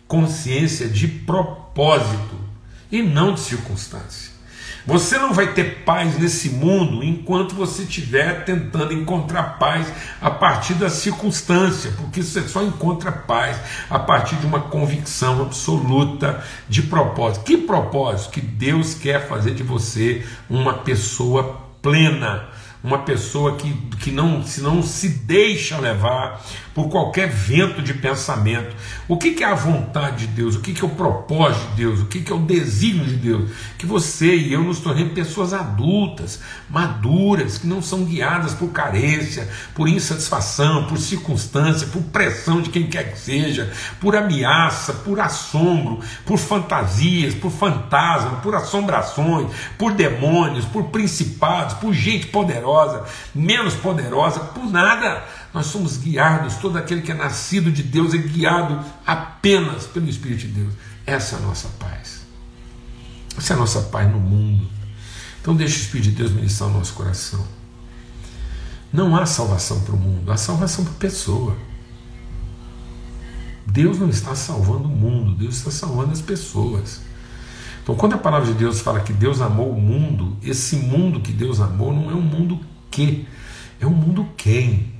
consciência 0.07 0.87
de 0.87 1.07
propósito 1.07 2.35
e 2.91 3.01
não 3.01 3.33
de 3.33 3.41
circunstância. 3.41 4.37
Você 4.87 5.17
não 5.17 5.33
vai 5.33 5.51
ter 5.51 5.83
paz 5.83 6.17
nesse 6.17 6.49
mundo 6.49 7.03
enquanto 7.03 7.53
você 7.53 7.83
estiver 7.83 8.45
tentando 8.45 8.93
encontrar 8.93 9.59
paz 9.59 9.91
a 10.21 10.31
partir 10.31 10.75
da 10.75 10.89
circunstância, 10.89 11.91
porque 11.97 12.23
você 12.23 12.47
só 12.47 12.63
encontra 12.63 13.11
paz 13.11 13.59
a 13.89 13.99
partir 13.99 14.37
de 14.37 14.45
uma 14.45 14.61
convicção 14.61 15.41
absoluta 15.41 16.41
de 16.69 16.83
propósito. 16.83 17.43
Que 17.43 17.57
propósito? 17.57 18.31
Que 18.31 18.39
Deus 18.39 18.93
quer 18.93 19.27
fazer 19.27 19.53
de 19.53 19.61
você 19.61 20.25
uma 20.49 20.75
pessoa 20.75 21.67
plena, 21.81 22.47
uma 22.87 22.99
pessoa 22.99 23.57
que, 23.57 23.71
que 23.99 24.11
não, 24.11 24.41
se 24.43 24.61
não 24.61 24.81
se 24.81 25.09
deixa 25.09 25.77
levar 25.77 26.41
por 26.77 26.89
qualquer 26.89 27.27
vento 27.27 27.81
de 27.81 27.91
pensamento. 27.91 28.75
O 29.07 29.17
que, 29.17 29.31
que 29.31 29.43
é 29.43 29.47
a 29.47 29.55
vontade 29.55 30.27
de 30.27 30.27
Deus? 30.27 30.55
O 30.55 30.61
que, 30.61 30.73
que 30.73 30.85
é 30.85 30.85
o 30.85 30.91
propósito 30.91 31.71
de 31.71 31.77
Deus? 31.77 32.01
O 32.01 32.05
que, 32.05 32.21
que 32.21 32.31
é 32.31 32.35
o 32.35 32.39
desígnio 32.39 33.03
de 33.03 33.15
Deus? 33.15 33.49
Que 33.79 33.87
você 33.87 34.35
e 34.35 34.53
eu 34.53 34.63
nos 34.63 34.79
tornemos 34.79 35.13
pessoas 35.13 35.53
adultas, 35.53 36.39
maduras, 36.69 37.57
que 37.57 37.65
não 37.65 37.81
são 37.81 38.05
guiadas 38.05 38.53
por 38.53 38.69
carência, 38.69 39.49
por 39.73 39.89
insatisfação, 39.89 40.85
por 40.85 40.99
circunstância, 40.99 41.87
por 41.87 42.03
pressão 42.03 42.61
de 42.61 42.69
quem 42.69 42.85
quer 42.85 43.11
que 43.11 43.17
seja, 43.17 43.73
por 43.99 44.15
ameaça, 44.15 44.93
por 44.93 45.19
assombro, 45.19 45.99
por 46.27 46.37
fantasias, 46.37 47.33
por 47.33 47.49
fantasma, 47.49 48.37
por 48.43 48.53
assombrações, 48.53 49.49
por 49.79 49.93
demônios, 49.93 50.65
por 50.65 50.83
principados, 50.89 51.73
por 51.73 51.91
gente 51.91 52.27
poderosa, 52.27 52.76
menos 53.33 53.73
poderosa, 53.75 54.39
por 54.39 54.65
nada 54.65 55.23
nós 55.53 55.67
somos 55.67 55.97
guiados, 55.97 56.55
todo 56.55 56.77
aquele 56.77 57.01
que 57.01 57.11
é 57.11 57.15
nascido 57.15 57.71
de 57.71 57.83
Deus 57.83 58.13
é 58.13 58.17
guiado 58.17 58.79
apenas 59.05 59.85
pelo 59.85 60.07
Espírito 60.07 60.41
de 60.41 60.47
Deus. 60.47 60.73
Essa 61.05 61.35
é 61.35 61.39
a 61.39 61.41
nossa 61.41 61.67
paz. 61.79 62.21
Essa 63.37 63.53
é 63.53 63.55
a 63.55 63.59
nossa 63.59 63.81
paz 63.81 64.11
no 64.11 64.19
mundo. 64.19 64.67
Então 65.41 65.55
deixa 65.55 65.77
o 65.77 65.81
Espírito 65.81 66.09
de 66.09 66.15
Deus 66.15 66.31
ministrar 66.31 66.69
o 66.69 66.73
nosso 66.73 66.93
coração. 66.93 67.45
Não 68.91 69.15
há 69.15 69.25
salvação 69.25 69.81
para 69.81 69.95
o 69.95 69.97
mundo, 69.97 70.31
há 70.31 70.37
salvação 70.37 70.83
para 70.83 70.93
a 70.93 70.97
pessoa. 70.97 71.55
Deus 73.65 73.99
não 73.99 74.09
está 74.09 74.33
salvando 74.33 74.85
o 74.85 74.91
mundo, 74.91 75.35
Deus 75.35 75.57
está 75.57 75.71
salvando 75.71 76.11
as 76.11 76.21
pessoas. 76.21 77.01
Então, 77.87 77.95
quando 77.95 78.15
a 78.15 78.17
palavra 78.17 78.51
de 78.51 78.53
Deus 78.53 78.81
fala 78.81 78.99
que 78.99 79.13
Deus 79.13 79.39
amou 79.39 79.71
o 79.71 79.79
mundo, 79.79 80.35
esse 80.43 80.75
mundo 80.75 81.21
que 81.21 81.31
Deus 81.31 81.61
amou 81.61 81.93
não 81.93 82.11
é 82.11 82.13
um 82.13 82.21
mundo 82.21 82.59
que, 82.91 83.25
é 83.79 83.85
um 83.85 83.93
mundo 83.93 84.27
quem. 84.35 84.91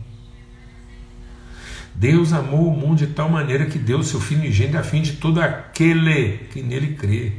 Deus 1.93 2.31
amou 2.31 2.65
o 2.65 2.77
mundo 2.77 2.99
de 2.99 3.07
tal 3.07 3.27
maneira 3.27 3.65
que 3.65 3.77
deu 3.77 4.01
seu 4.03 4.21
Filho 4.21 4.39
unigênito 4.39 4.77
a 4.77 4.83
fim 4.83 5.01
de 5.01 5.17
todo 5.17 5.41
aquele 5.41 6.37
que 6.49 6.63
nele 6.63 6.95
crê. 6.95 7.33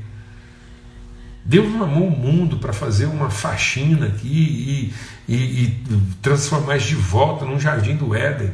Deus 1.47 1.73
não 1.73 1.85
amou 1.85 2.09
o 2.09 2.11
mundo 2.11 2.59
para 2.59 2.75
fazer 2.75 3.07
uma 3.07 3.31
faxina 3.31 4.09
aqui 4.09 4.93
e, 5.27 5.35
e, 5.35 5.65
e 5.65 5.85
transformar 6.21 6.77
de 6.77 6.95
volta 6.95 7.47
num 7.47 7.59
jardim 7.59 7.97
do 7.97 8.15
Éden. 8.15 8.53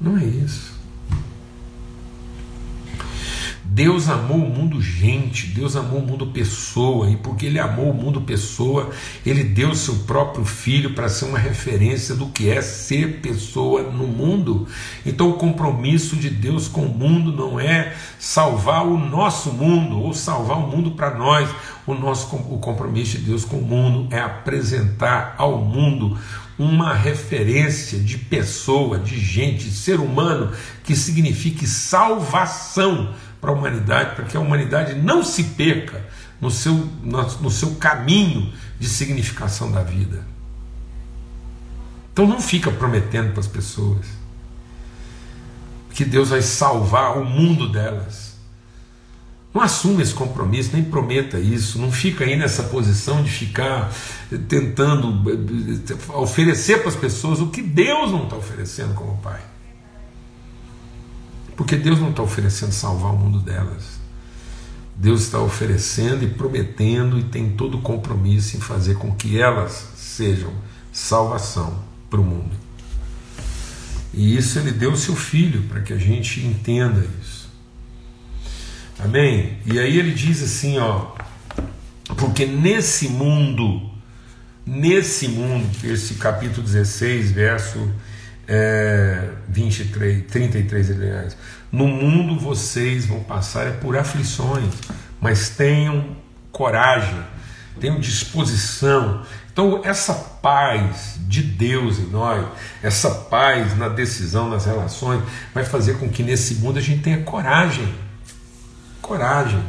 Não 0.00 0.16
é 0.16 0.24
isso. 0.24 0.75
Deus 3.76 4.08
amou 4.08 4.38
o 4.38 4.48
mundo 4.48 4.80
gente, 4.80 5.48
Deus 5.48 5.76
amou 5.76 6.00
o 6.00 6.06
mundo 6.06 6.28
pessoa, 6.28 7.10
e 7.10 7.16
porque 7.18 7.44
Ele 7.44 7.58
amou 7.58 7.90
o 7.90 7.94
mundo 7.94 8.22
pessoa, 8.22 8.88
Ele 9.24 9.44
deu 9.44 9.74
seu 9.74 9.96
próprio 10.06 10.46
filho 10.46 10.94
para 10.94 11.10
ser 11.10 11.26
uma 11.26 11.38
referência 11.38 12.14
do 12.14 12.28
que 12.28 12.48
é 12.48 12.62
ser 12.62 13.20
pessoa 13.20 13.82
no 13.82 14.06
mundo. 14.06 14.66
Então, 15.04 15.28
o 15.28 15.34
compromisso 15.34 16.16
de 16.16 16.30
Deus 16.30 16.68
com 16.68 16.86
o 16.86 16.88
mundo 16.88 17.30
não 17.30 17.60
é 17.60 17.94
salvar 18.18 18.86
o 18.86 18.96
nosso 18.96 19.52
mundo 19.52 20.00
ou 20.00 20.14
salvar 20.14 20.56
o 20.56 20.68
mundo 20.74 20.92
para 20.92 21.14
nós. 21.14 21.46
O 21.86 21.92
nosso 21.92 22.34
o 22.34 22.58
compromisso 22.58 23.18
de 23.18 23.24
Deus 23.24 23.44
com 23.44 23.58
o 23.58 23.62
mundo 23.62 24.08
é 24.10 24.18
apresentar 24.18 25.34
ao 25.36 25.58
mundo 25.58 26.18
uma 26.58 26.94
referência 26.94 27.98
de 27.98 28.16
pessoa, 28.16 28.98
de 28.98 29.18
gente, 29.18 29.66
de 29.66 29.76
ser 29.76 30.00
humano 30.00 30.52
que 30.82 30.96
signifique 30.96 31.66
salvação 31.66 33.14
para 33.40 33.50
a 33.50 33.54
humanidade, 33.54 34.14
para 34.14 34.24
que 34.24 34.36
a 34.36 34.40
humanidade 34.40 34.94
não 34.94 35.24
se 35.24 35.44
perca 35.44 36.04
no 36.40 36.50
seu, 36.50 36.74
no, 37.02 37.50
seu 37.50 37.74
caminho 37.76 38.52
de 38.78 38.88
significação 38.88 39.70
da 39.70 39.82
vida. 39.82 40.24
Então 42.12 42.26
não 42.26 42.40
fica 42.40 42.70
prometendo 42.70 43.32
para 43.32 43.40
as 43.40 43.46
pessoas 43.46 44.06
que 45.90 46.04
Deus 46.04 46.28
vai 46.28 46.42
salvar 46.42 47.18
o 47.18 47.24
mundo 47.24 47.68
delas. 47.68 48.36
Não 49.52 49.62
assuma 49.62 50.02
esse 50.02 50.12
compromisso, 50.12 50.70
nem 50.74 50.84
prometa 50.84 51.38
isso, 51.38 51.78
não 51.78 51.90
fica 51.90 52.24
aí 52.24 52.36
nessa 52.36 52.64
posição 52.64 53.22
de 53.22 53.30
ficar 53.30 53.90
tentando 54.48 55.22
oferecer 56.14 56.80
para 56.80 56.90
as 56.90 56.96
pessoas 56.96 57.40
o 57.40 57.46
que 57.46 57.62
Deus 57.62 58.12
não 58.12 58.24
está 58.24 58.36
oferecendo 58.36 58.92
como 58.92 59.16
Pai. 59.18 59.40
Porque 61.56 61.76
Deus 61.76 61.98
não 61.98 62.10
está 62.10 62.22
oferecendo 62.22 62.72
salvar 62.72 63.12
o 63.12 63.16
mundo 63.16 63.40
delas. 63.40 63.98
Deus 64.94 65.22
está 65.22 65.40
oferecendo 65.40 66.24
e 66.24 66.28
prometendo 66.28 67.18
e 67.18 67.24
tem 67.24 67.50
todo 67.50 67.78
o 67.78 67.82
compromisso 67.82 68.56
em 68.56 68.60
fazer 68.60 68.96
com 68.96 69.14
que 69.14 69.40
elas 69.40 69.90
sejam 69.96 70.52
salvação 70.92 71.82
para 72.08 72.20
o 72.20 72.24
mundo. 72.24 72.56
E 74.12 74.36
isso 74.36 74.58
ele 74.58 74.70
deu 74.70 74.92
o 74.92 74.96
seu 74.96 75.14
filho 75.14 75.64
para 75.64 75.80
que 75.82 75.92
a 75.92 75.98
gente 75.98 76.40
entenda 76.40 77.06
isso. 77.20 77.50
Amém? 78.98 79.58
E 79.66 79.78
aí 79.78 79.98
ele 79.98 80.12
diz 80.12 80.42
assim, 80.42 80.78
ó, 80.78 81.12
porque 82.16 82.46
nesse 82.46 83.08
mundo, 83.08 83.90
nesse 84.64 85.28
mundo, 85.28 85.68
esse 85.84 86.14
capítulo 86.14 86.62
16, 86.62 87.32
verso 87.32 87.90
é, 88.48 89.30
23, 89.48 90.24
33, 90.30 90.90
aliás. 90.90 91.36
No 91.70 91.86
mundo 91.86 92.38
vocês 92.38 93.06
vão 93.06 93.22
passar 93.22 93.66
é 93.66 93.70
por 93.70 93.96
aflições, 93.96 94.72
mas 95.20 95.50
tenham 95.50 96.16
coragem, 96.52 97.18
tenham 97.80 97.98
disposição. 97.98 99.22
Então, 99.52 99.80
essa 99.84 100.14
paz 100.14 101.18
de 101.20 101.42
Deus 101.42 101.98
em 101.98 102.06
nós, 102.08 102.46
essa 102.82 103.10
paz 103.10 103.76
na 103.76 103.88
decisão, 103.88 104.48
nas 104.48 104.66
relações, 104.66 105.22
vai 105.54 105.64
fazer 105.64 105.98
com 105.98 106.08
que 106.08 106.22
nesse 106.22 106.56
mundo 106.56 106.78
a 106.78 106.82
gente 106.82 107.02
tenha 107.02 107.22
coragem. 107.22 107.94
Coragem. 109.00 109.62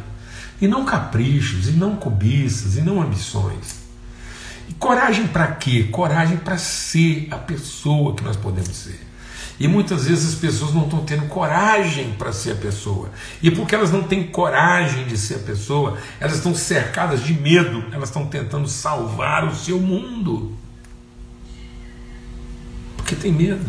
E 0.59 0.67
não 0.67 0.83
caprichos, 0.83 1.67
e 1.69 1.71
não 1.71 1.95
cobiças, 1.95 2.75
e 2.75 2.81
não 2.81 3.01
ambições. 3.01 3.86
Coragem 4.79 5.27
para 5.27 5.47
quê? 5.47 5.83
Coragem 5.91 6.37
para 6.37 6.57
ser 6.57 7.27
a 7.31 7.37
pessoa 7.37 8.15
que 8.15 8.23
nós 8.23 8.35
podemos 8.35 8.75
ser. 8.75 9.07
E 9.59 9.67
muitas 9.67 10.05
vezes 10.05 10.33
as 10.33 10.39
pessoas 10.39 10.73
não 10.73 10.83
estão 10.83 11.03
tendo 11.03 11.27
coragem 11.27 12.13
para 12.13 12.31
ser 12.31 12.51
a 12.51 12.55
pessoa. 12.55 13.09
E 13.41 13.49
porque 13.49 13.73
elas 13.73 13.91
não 13.91 14.03
têm 14.03 14.23
coragem 14.27 15.05
de 15.05 15.17
ser 15.17 15.35
a 15.35 15.39
pessoa, 15.39 15.97
elas 16.19 16.35
estão 16.37 16.53
cercadas 16.53 17.23
de 17.23 17.33
medo, 17.33 17.83
elas 17.91 18.09
estão 18.09 18.27
tentando 18.27 18.67
salvar 18.67 19.47
o 19.47 19.55
seu 19.55 19.79
mundo. 19.79 20.55
Porque 22.97 23.15
tem 23.15 23.31
medo 23.31 23.65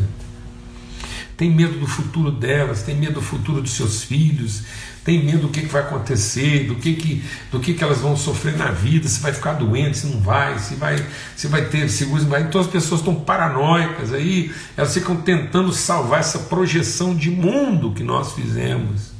tem 1.38 1.48
medo 1.48 1.78
do 1.78 1.86
futuro 1.86 2.32
delas, 2.32 2.82
tem 2.82 2.96
medo 2.96 3.14
do 3.14 3.22
futuro 3.22 3.62
dos 3.62 3.70
seus 3.70 4.02
filhos, 4.02 4.64
tem 5.04 5.24
medo 5.24 5.42
do 5.42 5.48
que, 5.48 5.60
que 5.60 5.68
vai 5.68 5.82
acontecer, 5.82 6.66
do 6.66 6.74
que, 6.74 6.94
que, 6.94 7.22
do 7.52 7.60
que, 7.60 7.74
que 7.74 7.84
elas 7.84 7.98
vão 7.98 8.16
sofrer 8.16 8.56
na 8.56 8.72
vida, 8.72 9.08
se 9.08 9.20
vai 9.20 9.32
ficar 9.32 9.52
doente, 9.52 9.98
se 9.98 10.08
não 10.08 10.20
vai, 10.20 10.58
se 10.58 10.74
vai, 10.74 10.96
se 11.36 11.46
vai 11.46 11.66
ter 11.66 11.88
seguro, 11.88 12.20
se 12.20 12.26
vai. 12.26 12.42
Então 12.42 12.60
as 12.60 12.66
pessoas 12.66 13.00
estão 13.00 13.14
paranoicas 13.14 14.12
aí, 14.12 14.52
elas 14.76 14.92
ficam 14.92 15.14
tentando 15.14 15.72
salvar 15.72 16.18
essa 16.18 16.40
projeção 16.40 17.14
de 17.14 17.30
mundo 17.30 17.92
que 17.92 18.02
nós 18.02 18.32
fizemos. 18.32 19.17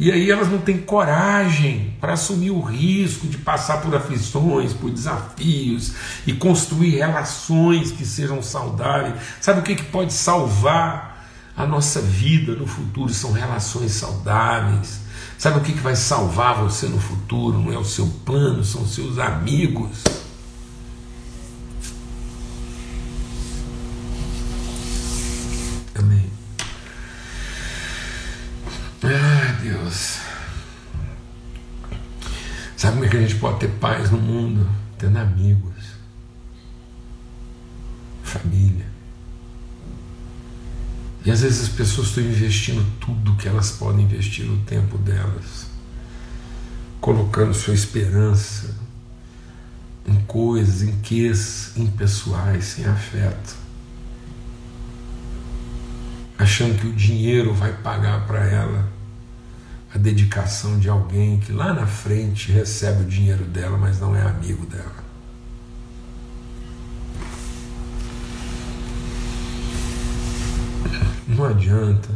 E 0.00 0.12
aí 0.12 0.30
elas 0.30 0.48
não 0.48 0.58
têm 0.58 0.78
coragem 0.78 1.96
para 2.00 2.12
assumir 2.12 2.52
o 2.52 2.60
risco 2.60 3.26
de 3.26 3.36
passar 3.36 3.80
por 3.80 3.94
aflições, 3.96 4.72
por 4.72 4.90
desafios 4.90 5.92
e 6.24 6.32
construir 6.32 6.98
relações 6.98 7.90
que 7.90 8.06
sejam 8.06 8.40
saudáveis. 8.40 9.14
Sabe 9.40 9.58
o 9.58 9.62
que, 9.62 9.74
que 9.74 9.84
pode 9.84 10.12
salvar 10.12 11.26
a 11.56 11.66
nossa 11.66 12.00
vida 12.00 12.52
no 12.54 12.66
futuro? 12.66 13.12
São 13.12 13.32
relações 13.32 13.90
saudáveis. 13.90 15.00
Sabe 15.36 15.58
o 15.58 15.62
que, 15.62 15.72
que 15.72 15.80
vai 15.80 15.96
salvar 15.96 16.62
você 16.62 16.86
no 16.86 17.00
futuro? 17.00 17.58
Não 17.58 17.72
é 17.72 17.78
o 17.78 17.84
seu 17.84 18.06
plano, 18.24 18.64
são 18.64 18.86
seus 18.86 19.18
amigos. 19.18 20.04
Sabe 32.76 32.94
como 32.94 33.04
é 33.04 33.08
que 33.08 33.16
a 33.16 33.20
gente 33.20 33.34
pode 33.36 33.60
ter 33.60 33.68
paz 33.68 34.10
no 34.10 34.18
mundo? 34.18 34.68
Tendo 34.98 35.18
amigos, 35.18 35.74
família. 38.22 38.86
E 41.24 41.30
às 41.30 41.42
vezes 41.42 41.62
as 41.62 41.68
pessoas 41.68 42.08
estão 42.08 42.22
investindo 42.22 42.84
tudo 43.00 43.36
que 43.36 43.48
elas 43.48 43.72
podem 43.72 44.04
investir 44.04 44.44
no 44.44 44.58
tempo 44.64 44.96
delas, 44.98 45.66
colocando 47.00 47.52
sua 47.52 47.74
esperança 47.74 48.74
em 50.06 50.14
coisas, 50.22 50.82
em 50.82 50.92
ques 51.00 51.76
impessoais, 51.76 52.64
sem 52.64 52.86
afeto, 52.86 53.56
achando 56.38 56.78
que 56.80 56.86
o 56.86 56.92
dinheiro 56.92 57.52
vai 57.52 57.72
pagar 57.72 58.26
para 58.26 58.46
ela 58.46 58.97
a 59.94 59.98
dedicação 59.98 60.78
de 60.78 60.88
alguém 60.88 61.40
que 61.40 61.52
lá 61.52 61.72
na 61.72 61.86
frente 61.86 62.52
recebe 62.52 63.02
o 63.02 63.06
dinheiro 63.06 63.44
dela, 63.44 63.78
mas 63.78 63.98
não 63.98 64.14
é 64.14 64.22
amigo 64.22 64.66
dela. 64.66 65.08
Não 71.26 71.44
adianta 71.44 72.08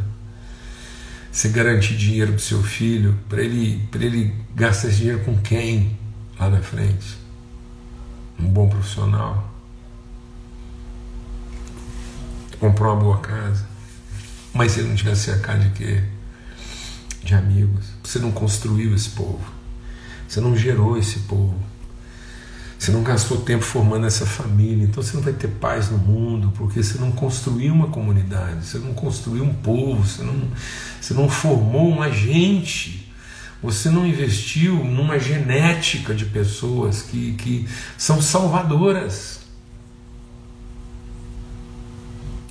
você 1.31 1.49
garantir 1.49 1.97
dinheiro 1.97 2.33
para 2.33 2.41
seu 2.43 2.63
filho 2.63 3.19
para 3.27 3.41
ele, 3.43 3.89
ele 3.95 4.35
gastar 4.55 4.89
esse 4.89 4.99
dinheiro 4.99 5.21
com 5.25 5.39
quem 5.39 5.99
lá 6.39 6.51
na 6.51 6.61
frente? 6.61 7.17
Um 8.39 8.49
bom 8.49 8.69
profissional. 8.69 9.51
Comprou 12.61 12.93
uma 12.93 13.01
boa 13.01 13.19
casa. 13.21 13.67
Mas 14.53 14.73
se 14.73 14.81
ele 14.81 14.91
não 14.91 14.97
tiver 14.97 15.15
cercado 15.15 15.61
de 15.61 15.71
quê? 15.71 16.05
De 17.23 17.35
amigos. 17.35 17.87
Você 18.03 18.19
não 18.19 18.33
construiu 18.33 18.95
esse 18.95 19.11
povo. 19.11 19.45
Você 20.29 20.41
não 20.41 20.57
gerou 20.57 20.97
esse 20.97 21.21
povo. 21.21 21.55
Você 22.79 22.91
não 22.91 23.05
gastou 23.05 23.41
tempo 23.41 23.63
formando 23.63 24.07
essa 24.07 24.27
família. 24.27 24.85
Então 24.85 25.03
você 25.03 25.17
não 25.17 25.23
vai 25.23 25.33
ter 25.33 25.47
paz 25.47 25.89
no 25.89 25.99
mundo, 25.99 26.53
porque 26.57 26.83
você 26.83 26.99
não 26.99 27.13
construiu 27.13 27.73
uma 27.73 27.87
comunidade, 27.87 28.67
você 28.67 28.79
não 28.79 28.93
construiu 28.93 29.45
um 29.45 29.55
povo, 29.55 30.05
você 30.05 30.23
não, 30.23 30.49
você 31.01 31.15
não 31.15 31.29
formou 31.29 31.89
uma 31.89 32.11
gente. 32.11 33.09
Você 33.63 33.89
não 33.89 34.05
investiu 34.05 34.75
numa 34.83 35.21
genética 35.21 36.13
de 36.13 36.25
pessoas 36.25 37.03
que, 37.03 37.35
que 37.35 37.69
são 37.97 38.21
salvadoras. 38.21 39.43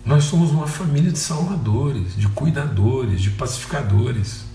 Nós 0.05 0.23
somos 0.23 0.51
uma 0.51 0.67
família 0.67 1.11
de 1.11 1.19
salvadores, 1.19 2.15
de 2.15 2.29
cuidadores, 2.29 3.21
de 3.21 3.31
pacificadores. 3.31 4.50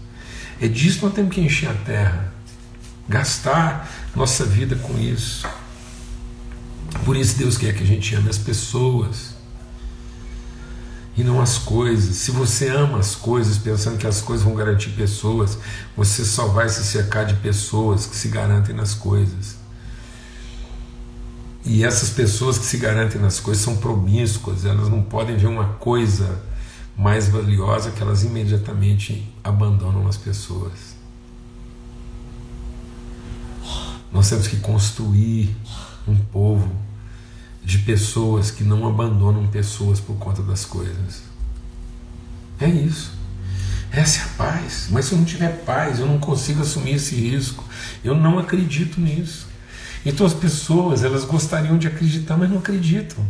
É 0.61 0.69
disso 0.69 0.99
que 0.99 1.05
nós 1.05 1.15
temos 1.15 1.35
que 1.35 1.41
encher 1.41 1.69
a 1.69 1.75
terra, 1.75 2.33
gastar 3.09 3.89
nossa 4.15 4.45
vida 4.45 4.75
com 4.77 4.99
isso. 4.99 5.47
Por 7.05 7.17
isso 7.17 7.37
Deus 7.37 7.59
quer 7.59 7.75
que 7.75 7.83
a 7.83 7.87
gente 7.87 8.15
ame 8.15 8.31
as 8.31 8.39
pessoas 8.39 9.35
e 11.17 11.23
não 11.23 11.41
as 11.41 11.59
coisas. 11.59 12.17
Se 12.17 12.31
você 12.31 12.69
ama 12.69 12.99
as 12.99 13.15
coisas 13.15 13.59
pensando 13.59 13.99
que 13.99 14.07
as 14.07 14.21
coisas 14.21 14.45
vão 14.45 14.55
garantir 14.55 14.91
pessoas, 14.91 15.59
você 15.97 16.25
só 16.25 16.47
vai 16.47 16.69
se 16.69 16.85
cercar 16.85 17.27
de 17.27 17.35
pessoas 17.35 18.07
que 18.07 18.17
se 18.17 18.29
garantem 18.29 18.75
nas 18.75 18.95
coisas. 18.95 19.57
E 21.65 21.85
essas 21.85 22.11
pessoas 22.11 22.59
que 22.59 22.65
se 22.65 22.79
garantem 22.79 23.21
nas 23.21 23.41
coisas 23.41 23.63
são 23.63 23.77
promíscuas, 23.77 24.65
elas 24.65 24.89
não 24.89 25.03
podem 25.03 25.37
ver 25.37 25.49
uma 25.49 25.75
coisa 25.75 26.41
mais 26.97 27.29
valiosa 27.29 27.91
que 27.91 28.03
elas 28.03 28.23
imediatamente 28.23 29.29
abandonam 29.45 30.07
as 30.09 30.17
pessoas. 30.17 30.97
Nós 34.11 34.31
temos 34.31 34.49
que 34.49 34.57
construir 34.57 35.55
um 36.09 36.17
povo 36.17 36.71
de 37.63 37.79
pessoas 37.79 38.51
que 38.51 38.65
não 38.65 38.87
abandonam 38.89 39.47
pessoas 39.49 40.01
por 40.01 40.17
conta 40.17 40.43
das 40.43 40.65
coisas. 40.65 41.23
É 42.59 42.69
isso. 42.69 43.13
Essa 43.93 44.21
é 44.21 44.23
a 44.23 44.29
paz. 44.37 44.89
Mas 44.91 45.07
se 45.07 45.13
eu 45.13 45.19
não 45.19 45.25
tiver 45.25 45.65
paz, 45.65 45.99
eu 45.99 46.07
não 46.07 46.19
consigo 46.19 46.63
assumir 46.63 46.95
esse 46.95 47.15
risco. 47.15 47.65
Eu 48.03 48.15
não 48.15 48.39
acredito 48.39 49.01
nisso. 49.01 49.49
Então 50.05 50.25
as 50.25 50.33
pessoas, 50.33 51.03
elas 51.03 51.25
gostariam 51.25 51.77
de 51.77 51.89
acreditar, 51.89 52.37
mas 52.37 52.49
não 52.49 52.59
acreditam. 52.59 53.25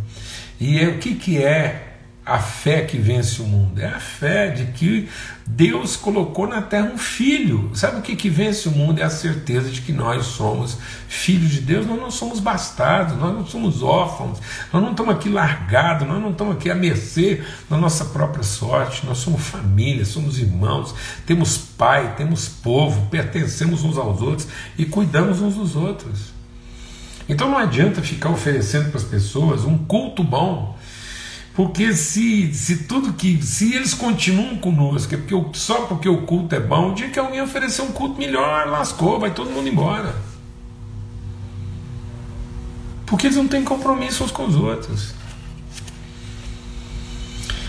E 0.60 0.78
é, 0.78 0.88
o 0.88 0.98
que, 0.98 1.14
que 1.14 1.38
é 1.38 1.95
a 2.26 2.40
fé 2.40 2.82
que 2.82 2.98
vence 2.98 3.40
o 3.40 3.44
mundo? 3.44 3.80
É 3.80 3.86
a 3.86 4.00
fé 4.00 4.48
de 4.48 4.66
que 4.72 5.08
Deus 5.46 5.94
colocou 5.94 6.48
na 6.48 6.60
terra 6.60 6.90
um 6.92 6.98
filho. 6.98 7.70
Sabe 7.72 8.00
o 8.00 8.02
que, 8.02 8.16
que 8.16 8.28
vence 8.28 8.68
o 8.68 8.72
mundo? 8.72 9.00
É 9.00 9.04
a 9.04 9.10
certeza 9.10 9.70
de 9.70 9.80
que 9.80 9.92
nós 9.92 10.26
somos 10.26 10.76
filhos 11.08 11.52
de 11.52 11.60
Deus, 11.60 11.86
nós 11.86 12.00
não 12.00 12.10
somos 12.10 12.40
bastardos, 12.40 13.16
nós 13.16 13.32
não 13.32 13.46
somos 13.46 13.80
órfãos, 13.80 14.40
nós 14.72 14.82
não 14.82 14.90
estamos 14.90 15.14
aqui 15.14 15.28
largados, 15.28 16.08
nós 16.08 16.20
não 16.20 16.32
estamos 16.32 16.56
aqui 16.56 16.68
à 16.68 16.74
mercê 16.74 17.44
da 17.70 17.76
nossa 17.76 18.06
própria 18.06 18.42
sorte, 18.42 19.06
nós 19.06 19.18
somos 19.18 19.42
família, 19.42 20.04
somos 20.04 20.40
irmãos, 20.40 20.96
temos 21.24 21.56
pai, 21.56 22.16
temos 22.16 22.48
povo, 22.48 23.06
pertencemos 23.08 23.84
uns 23.84 23.96
aos 23.96 24.20
outros 24.20 24.48
e 24.76 24.84
cuidamos 24.84 25.40
uns 25.40 25.54
dos 25.54 25.76
outros. 25.76 26.34
Então 27.28 27.48
não 27.48 27.58
adianta 27.58 28.02
ficar 28.02 28.30
oferecendo 28.30 28.88
para 28.88 28.98
as 28.98 29.04
pessoas 29.04 29.64
um 29.64 29.78
culto 29.78 30.24
bom 30.24 30.76
porque 31.56 31.94
se, 31.94 32.52
se 32.52 32.84
tudo 32.84 33.14
que. 33.14 33.42
Se 33.42 33.74
eles 33.74 33.94
continuam 33.94 34.58
conosco, 34.58 35.14
é 35.14 35.16
porque, 35.16 35.58
só 35.58 35.86
porque 35.86 36.06
o 36.06 36.18
culto 36.22 36.54
é 36.54 36.60
bom, 36.60 36.92
o 36.92 36.94
dia 36.94 37.08
que 37.08 37.18
alguém 37.18 37.40
oferecer 37.40 37.80
um 37.80 37.92
culto 37.92 38.18
melhor, 38.18 38.68
lascou, 38.68 39.18
vai 39.18 39.32
todo 39.32 39.50
mundo 39.50 39.66
embora. 39.66 40.14
Porque 43.06 43.26
eles 43.26 43.38
não 43.38 43.48
têm 43.48 43.64
compromisso 43.64 44.22
uns 44.22 44.30
com 44.30 44.44
os 44.44 44.54
outros. 44.54 45.14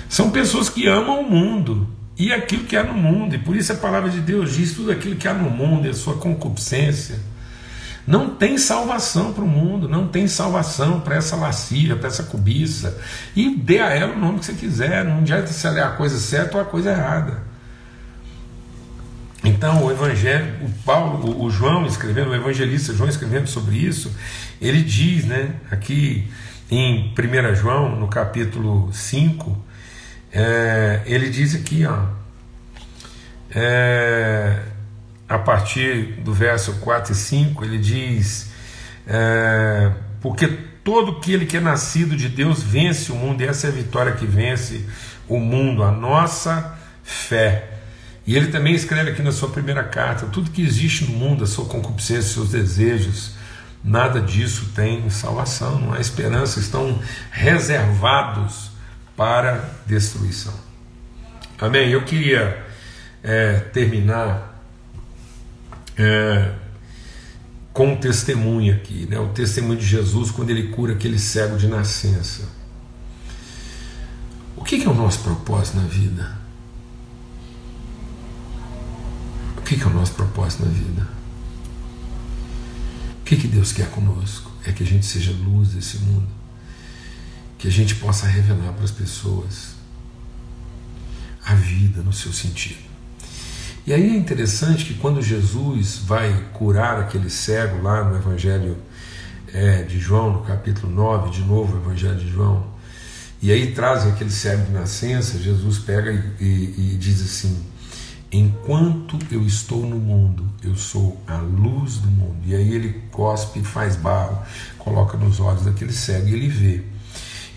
São 0.09 0.31
pessoas 0.31 0.67
que 0.67 0.85
amam 0.85 1.21
o 1.21 1.31
mundo 1.31 1.87
e 2.17 2.33
aquilo 2.33 2.65
que 2.65 2.75
há 2.75 2.83
no 2.83 2.93
mundo, 2.93 3.35
e 3.35 3.37
por 3.37 3.55
isso 3.55 3.71
a 3.71 3.75
palavra 3.77 4.09
de 4.09 4.19
Deus 4.19 4.53
diz: 4.53 4.73
tudo 4.73 4.91
aquilo 4.91 5.15
que 5.15 5.29
há 5.29 5.33
no 5.33 5.49
mundo, 5.49 5.87
a 5.87 5.93
sua 5.93 6.17
concupiscência 6.17 7.21
não 8.07 8.29
tem 8.29 8.57
salvação 8.57 9.33
para 9.33 9.43
o 9.43 9.47
mundo, 9.47 9.89
não 9.89 10.07
tem 10.07 10.29
salvação 10.29 11.01
para 11.01 11.17
essa 11.17 11.35
lascívia, 11.35 11.97
para 11.97 12.07
essa 12.07 12.23
cobiça. 12.23 12.97
E 13.35 13.53
dê 13.53 13.79
a 13.79 13.89
ela 13.89 14.13
o 14.13 14.19
nome 14.19 14.39
que 14.39 14.45
você 14.45 14.53
quiser, 14.53 15.03
não 15.03 15.17
adianta 15.17 15.47
se 15.47 15.67
ela 15.67 15.79
é 15.79 15.83
a 15.83 15.89
coisa 15.89 16.17
certa 16.17 16.55
ou 16.55 16.63
a 16.63 16.65
coisa 16.65 16.91
errada. 16.91 17.45
Então, 19.43 19.83
o 19.83 19.91
Evangelho, 19.91 20.55
o 20.65 20.69
Paulo, 20.85 21.43
o 21.43 21.49
João 21.49 21.85
escrevendo, 21.85 22.31
o 22.31 22.35
evangelista 22.35 22.93
João 22.93 23.09
escrevendo 23.09 23.47
sobre 23.47 23.75
isso, 23.75 24.15
ele 24.59 24.81
diz, 24.81 25.25
né, 25.25 25.55
aqui 25.69 26.27
em 26.71 27.13
1 27.13 27.55
João, 27.55 27.95
no 27.95 28.07
capítulo 28.07 28.89
5, 28.91 29.65
é, 30.31 31.01
ele 31.05 31.29
diz 31.29 31.55
aqui, 31.55 31.85
ó, 31.85 32.05
é, 33.51 34.59
a 35.27 35.37
partir 35.37 36.21
do 36.21 36.33
verso 36.33 36.73
4 36.73 37.11
e 37.11 37.15
5, 37.15 37.65
ele 37.65 37.77
diz: 37.77 38.49
é, 39.05 39.91
Porque 40.21 40.47
todo 40.83 41.17
aquele 41.17 41.45
que 41.45 41.57
é 41.57 41.59
nascido 41.59 42.15
de 42.15 42.29
Deus 42.29 42.63
vence 42.63 43.11
o 43.11 43.15
mundo, 43.15 43.41
e 43.41 43.45
essa 43.45 43.67
é 43.67 43.69
a 43.69 43.73
vitória 43.73 44.13
que 44.13 44.25
vence 44.25 44.85
o 45.27 45.39
mundo, 45.39 45.83
a 45.83 45.91
nossa 45.91 46.77
fé. 47.03 47.71
E 48.25 48.35
ele 48.35 48.47
também 48.47 48.73
escreve 48.73 49.11
aqui 49.11 49.21
na 49.21 49.31
sua 49.31 49.49
primeira 49.49 49.83
carta: 49.83 50.27
tudo 50.27 50.51
que 50.51 50.61
existe 50.61 51.05
no 51.05 51.17
mundo, 51.17 51.43
a 51.43 51.47
sua 51.47 51.65
concupiscência, 51.65 52.33
seus 52.33 52.49
desejos, 52.49 53.33
nada 53.83 54.21
disso 54.21 54.71
tem 54.75 55.09
salvação, 55.09 55.79
não 55.79 55.93
há 55.93 55.99
esperança, 55.99 56.59
estão 56.59 57.01
reservados 57.31 58.71
para 59.15 59.71
destruição. 59.85 60.53
Amém? 61.59 61.89
Eu 61.89 62.03
queria 62.03 62.65
é, 63.23 63.53
terminar 63.73 64.46
é, 65.97 66.53
com 67.73 67.95
testemunho 67.95 68.73
aqui, 68.75 69.05
né? 69.07 69.19
o 69.19 69.29
testemunho 69.29 69.79
de 69.79 69.85
Jesus 69.85 70.31
quando 70.31 70.49
ele 70.49 70.69
cura 70.69 70.93
aquele 70.93 71.17
cego 71.17 71.57
de 71.57 71.67
nascença. 71.67 72.47
O 74.55 74.63
que, 74.63 74.79
que 74.79 74.85
é 74.85 74.89
o 74.89 74.93
nosso 74.93 75.19
propósito 75.19 75.77
na 75.77 75.83
vida? 75.83 76.37
O 79.57 79.61
que, 79.61 79.77
que 79.77 79.83
é 79.83 79.87
o 79.87 79.93
nosso 79.93 80.13
propósito 80.13 80.65
na 80.65 80.71
vida? 80.71 81.07
O 83.21 83.23
que, 83.23 83.35
que 83.35 83.47
Deus 83.47 83.71
quer 83.71 83.89
conosco? 83.89 84.51
É 84.65 84.71
que 84.71 84.83
a 84.83 84.85
gente 84.85 85.05
seja 85.05 85.31
luz 85.31 85.69
desse 85.69 85.99
mundo, 85.99 86.27
que 87.57 87.67
a 87.67 87.71
gente 87.71 87.95
possa 87.95 88.25
revelar 88.25 88.73
para 88.73 88.85
as 88.85 88.91
pessoas 88.91 89.75
a 91.45 91.53
vida 91.53 92.01
no 92.01 92.11
seu 92.11 92.33
sentido. 92.33 92.86
E 93.87 93.93
aí 93.93 94.09
é 94.09 94.17
interessante 94.17 94.83
que 94.83 94.95
quando 94.95 95.21
Jesus 95.21 95.99
vai 95.99 96.43
curar 96.51 96.99
aquele 96.99 97.29
cego 97.29 97.81
lá 97.81 98.03
no 98.03 98.17
Evangelho 98.17 98.75
é, 99.53 99.83
de 99.83 99.97
João, 99.97 100.29
no 100.29 100.41
capítulo 100.41 100.93
9, 100.93 101.29
de 101.29 101.41
novo 101.41 101.77
o 101.77 101.79
Evangelho 101.79 102.17
de 102.17 102.29
João, 102.29 102.65
e 103.41 103.49
aí 103.49 103.71
trazem 103.71 104.11
aquele 104.11 104.29
cego 104.29 104.65
de 104.65 104.73
nascença, 104.73 105.37
Jesus 105.37 105.79
pega 105.79 106.11
e, 106.11 106.43
e, 106.43 106.91
e 106.95 106.97
diz 106.97 107.21
assim: 107.21 107.65
Enquanto 108.29 109.17
eu 109.31 109.41
estou 109.43 109.85
no 109.85 109.97
mundo, 109.97 110.45
eu 110.61 110.75
sou 110.75 111.17
a 111.25 111.37
luz 111.37 111.95
do 111.95 112.09
mundo. 112.09 112.39
E 112.45 112.53
aí 112.53 112.75
ele 112.75 113.03
cospe, 113.09 113.61
faz 113.61 113.95
barro, 113.95 114.37
coloca 114.77 115.15
nos 115.15 115.39
olhos 115.39 115.63
daquele 115.63 115.93
cego 115.93 116.27
e 116.27 116.33
ele 116.33 116.49
vê. 116.49 116.83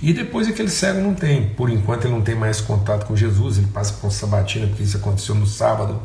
E 0.00 0.12
depois 0.12 0.46
aquele 0.46 0.70
cego 0.70 1.00
não 1.00 1.12
tem, 1.12 1.48
por 1.48 1.68
enquanto 1.68 2.04
ele 2.04 2.14
não 2.14 2.22
tem 2.22 2.36
mais 2.36 2.60
contato 2.60 3.04
com 3.04 3.16
Jesus, 3.16 3.58
ele 3.58 3.66
passa 3.66 3.94
com 3.94 4.08
sabatina, 4.08 4.68
porque 4.68 4.84
isso 4.84 4.96
aconteceu 4.96 5.34
no 5.34 5.44
sábado 5.44 6.00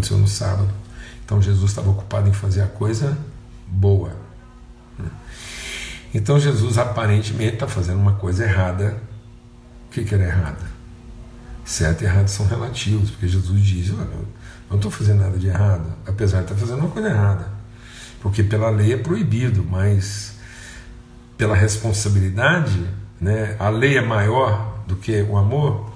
aconteceu 0.00 0.18
no 0.18 0.26
sábado. 0.26 0.68
Então 1.24 1.40
Jesus 1.40 1.70
estava 1.70 1.90
ocupado 1.90 2.28
em 2.28 2.32
fazer 2.32 2.62
a 2.62 2.66
coisa 2.66 3.16
boa. 3.66 4.12
Então 6.12 6.40
Jesus 6.40 6.76
aparentemente 6.78 7.54
está 7.54 7.68
fazendo 7.68 8.00
uma 8.00 8.14
coisa 8.14 8.44
errada. 8.44 8.96
O 9.86 9.92
que, 9.92 10.04
que 10.04 10.14
era 10.14 10.24
errada? 10.24 10.70
Certo 11.64 12.02
e 12.02 12.04
errado 12.04 12.28
são 12.28 12.46
relativos, 12.46 13.10
porque 13.10 13.28
Jesus 13.28 13.62
diz: 13.62 13.90
Olha, 13.90 14.00
eu 14.00 14.26
não 14.68 14.76
estou 14.76 14.90
fazendo 14.90 15.20
nada 15.20 15.38
de 15.38 15.46
errado, 15.46 15.86
apesar 16.06 16.38
de 16.38 16.44
estar 16.44 16.54
tá 16.54 16.60
fazendo 16.60 16.80
uma 16.80 16.90
coisa 16.90 17.08
errada. 17.08 17.48
Porque 18.20 18.42
pela 18.42 18.70
lei 18.70 18.92
é 18.92 18.96
proibido, 18.96 19.64
mas 19.64 20.34
pela 21.38 21.54
responsabilidade, 21.54 22.84
né, 23.20 23.56
a 23.58 23.68
lei 23.68 23.96
é 23.96 24.02
maior 24.02 24.82
do 24.86 24.96
que 24.96 25.22
o 25.22 25.36
amor, 25.36 25.89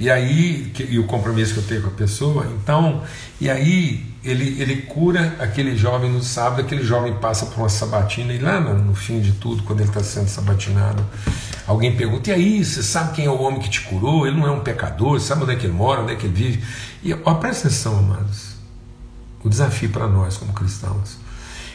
e 0.00 0.08
aí, 0.08 0.70
que, 0.72 0.82
e 0.82 0.98
o 0.98 1.04
compromisso 1.04 1.52
que 1.52 1.60
eu 1.60 1.64
tenho 1.64 1.82
com 1.82 1.88
a 1.88 1.92
pessoa, 1.92 2.46
então, 2.62 3.02
e 3.38 3.50
aí 3.50 4.02
ele, 4.24 4.58
ele 4.58 4.76
cura 4.76 5.36
aquele 5.38 5.76
jovem 5.76 6.10
no 6.10 6.22
sábado, 6.22 6.62
aquele 6.62 6.82
jovem 6.82 7.12
passa 7.18 7.44
por 7.44 7.58
uma 7.58 7.68
sabatina, 7.68 8.32
e 8.32 8.38
lá 8.38 8.58
no, 8.58 8.82
no 8.82 8.94
fim 8.94 9.20
de 9.20 9.32
tudo, 9.32 9.62
quando 9.62 9.80
ele 9.80 9.90
está 9.90 10.02
sendo 10.02 10.28
sabatinado, 10.28 11.04
alguém 11.66 11.94
pergunta: 11.94 12.30
e 12.30 12.32
aí, 12.32 12.64
você 12.64 12.82
sabe 12.82 13.14
quem 13.14 13.26
é 13.26 13.30
o 13.30 13.42
homem 13.42 13.60
que 13.60 13.68
te 13.68 13.82
curou? 13.82 14.26
Ele 14.26 14.40
não 14.40 14.46
é 14.46 14.50
um 14.50 14.60
pecador, 14.60 15.20
sabe 15.20 15.42
onde 15.42 15.52
é 15.52 15.56
que 15.56 15.66
ele 15.66 15.74
mora, 15.74 16.00
onde 16.00 16.14
é 16.14 16.16
que 16.16 16.24
ele 16.24 16.34
vive? 16.34 16.64
E 17.02 17.12
ó, 17.12 17.34
presta 17.34 17.68
atenção, 17.68 17.98
amados, 17.98 18.54
o 19.44 19.50
desafio 19.50 19.90
para 19.90 20.08
nós 20.08 20.38
como 20.38 20.54
cristãos. 20.54 21.18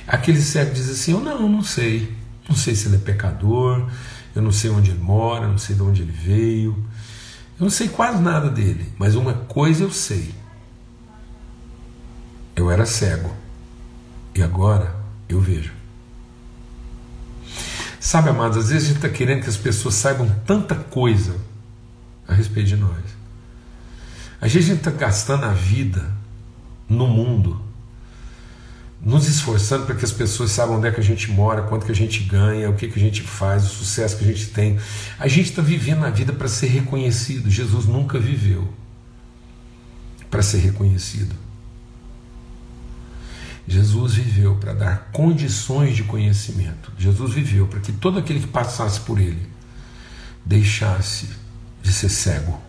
Aquele 0.08 0.42
cego 0.42 0.74
diz 0.74 0.90
assim: 0.90 1.12
eu 1.12 1.20
não, 1.20 1.48
não 1.48 1.62
sei, 1.62 2.12
não 2.50 2.56
sei 2.56 2.74
se 2.74 2.88
ele 2.88 2.96
é 2.96 3.00
pecador, 3.00 3.88
eu 4.36 4.42
não 4.42 4.52
sei 4.52 4.72
onde 4.72 4.90
ele 4.90 5.00
mora, 5.00 5.48
não 5.48 5.60
sei 5.60 5.76
de 5.76 5.84
onde 5.84 6.02
ele 6.02 6.12
veio. 6.12 6.76
Eu 7.58 7.64
não 7.64 7.70
sei 7.70 7.88
quase 7.88 8.22
nada 8.22 8.49
dele, 8.49 8.91
mas 8.97 9.16
uma 9.16 9.34
coisa 9.34 9.84
eu 9.84 9.91
sei. 9.91 10.34
Eu 12.56 12.70
era 12.70 12.86
cego 12.86 13.34
e 14.34 14.43
agora 14.43 14.95
eu 15.28 15.39
vejo. 15.39 15.74
Sabe, 17.99 18.30
amados, 18.30 18.58
às 18.58 18.70
vezes 18.70 18.84
a 18.84 18.88
gente 18.88 18.97
está 18.97 19.10
querendo 19.10 19.41
que 19.41 19.49
as 19.49 19.58
pessoas 19.58 19.95
saibam 19.95 20.30
tanta 20.45 20.76
coisa 20.76 21.38
a 22.28 22.34
respeito 22.34 22.68
de 22.68 22.76
nós. 22.76 23.03
Às 24.39 24.53
vezes 24.53 24.70
a 24.70 24.74
gente 24.74 24.88
está 24.88 24.91
gastando 24.91 25.45
a 25.45 25.53
vida 25.53 26.14
no 26.88 27.08
mundo 27.08 27.64
nos 29.02 29.28
esforçando 29.28 29.86
para 29.86 29.96
que 29.96 30.06
as 30.06 30.12
pessoas 30.12 30.52
saibam 30.52 30.78
onde 30.78 30.88
é 30.88 30.91
que 30.91 31.00
a 31.00 31.04
gente 31.04 31.30
mora, 31.32 31.64
quanto 31.64 31.86
que 31.86 31.91
a 31.91 31.96
gente 31.96 32.24
ganha, 32.24 32.70
o 32.70 32.74
que, 32.74 32.88
que 32.88 33.00
a 33.00 33.02
gente 33.02 33.22
faz, 33.22 33.66
o 33.66 33.68
sucesso 33.68 34.18
que 34.18 34.24
a 34.24 34.28
gente 34.28 34.48
tem. 34.48 34.80
A 35.20 35.28
gente 35.28 35.50
está 35.50 35.62
vivendo 35.62 36.06
a 36.06 36.10
vida 36.10 36.34
para 36.34 36.48
ser 36.48 36.68
reconhecido. 36.68 37.50
Jesus 37.50 37.86
nunca 37.86 38.20
viveu 38.20 38.68
para 40.30 40.41
ser 40.41 40.60
reconhecido. 40.60 41.36
Jesus 43.68 44.14
viveu 44.14 44.56
para 44.56 44.74
dar 44.74 45.10
condições 45.12 45.96
de 45.96 46.04
conhecimento. 46.04 46.91
Jesus 46.98 47.34
viveu 47.34 47.68
para 47.68 47.80
que 47.80 47.91
todo 47.91 48.20
aquele 48.20 48.39
que 48.39 48.48
passasse 48.48 49.00
por 49.02 49.20
ele 49.20 49.48
deixasse 50.46 51.30
de 51.82 51.91
ser 51.91 52.10
cego. 52.10 52.60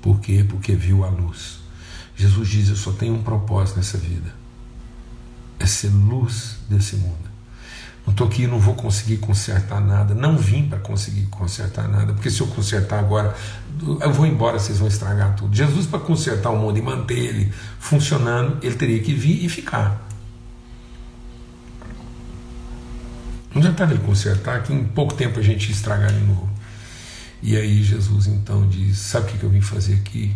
Por 0.00 0.20
quê? 0.20 0.44
Porque 0.48 0.74
viu 0.74 1.04
a 1.04 1.08
luz. 1.08 1.58
Jesus 2.16 2.48
diz: 2.48 2.68
Eu 2.68 2.76
só 2.76 2.92
tenho 2.92 3.14
um 3.14 3.22
propósito 3.22 3.76
nessa 3.76 3.98
vida: 3.98 4.34
é 5.64 5.66
ser 5.66 5.88
luz 5.88 6.58
desse 6.68 6.96
mundo. 6.96 7.34
Não 8.06 8.12
estou 8.12 8.26
aqui, 8.26 8.46
não 8.46 8.60
vou 8.60 8.74
conseguir 8.74 9.16
consertar 9.16 9.80
nada. 9.80 10.14
Não 10.14 10.36
vim 10.36 10.68
para 10.68 10.78
conseguir 10.78 11.26
consertar 11.26 11.88
nada, 11.88 12.12
porque 12.12 12.30
se 12.30 12.40
eu 12.42 12.46
consertar 12.48 12.98
agora, 12.98 13.34
eu 14.00 14.12
vou 14.12 14.26
embora, 14.26 14.58
vocês 14.58 14.78
vão 14.78 14.88
estragar 14.88 15.34
tudo. 15.36 15.56
Jesus, 15.56 15.86
para 15.86 15.98
consertar 15.98 16.50
o 16.50 16.58
mundo 16.58 16.78
e 16.78 16.82
manter 16.82 17.18
ele 17.18 17.52
funcionando, 17.78 18.58
ele 18.62 18.74
teria 18.74 19.02
que 19.02 19.14
vir 19.14 19.42
e 19.44 19.48
ficar. 19.48 20.06
Não 23.54 23.62
adiantava 23.62 23.94
ele 23.94 24.04
consertar, 24.04 24.62
que 24.62 24.72
em 24.72 24.84
pouco 24.84 25.14
tempo 25.14 25.40
a 25.40 25.42
gente 25.42 25.68
ia 25.68 25.72
estragar 25.72 26.12
de 26.12 26.20
novo. 26.20 26.50
E 27.42 27.56
aí 27.56 27.82
Jesus 27.82 28.26
então 28.26 28.68
diz: 28.68 28.98
Sabe 28.98 29.30
o 29.30 29.38
que 29.38 29.42
eu 29.42 29.50
vim 29.50 29.62
fazer 29.62 29.94
aqui? 29.94 30.34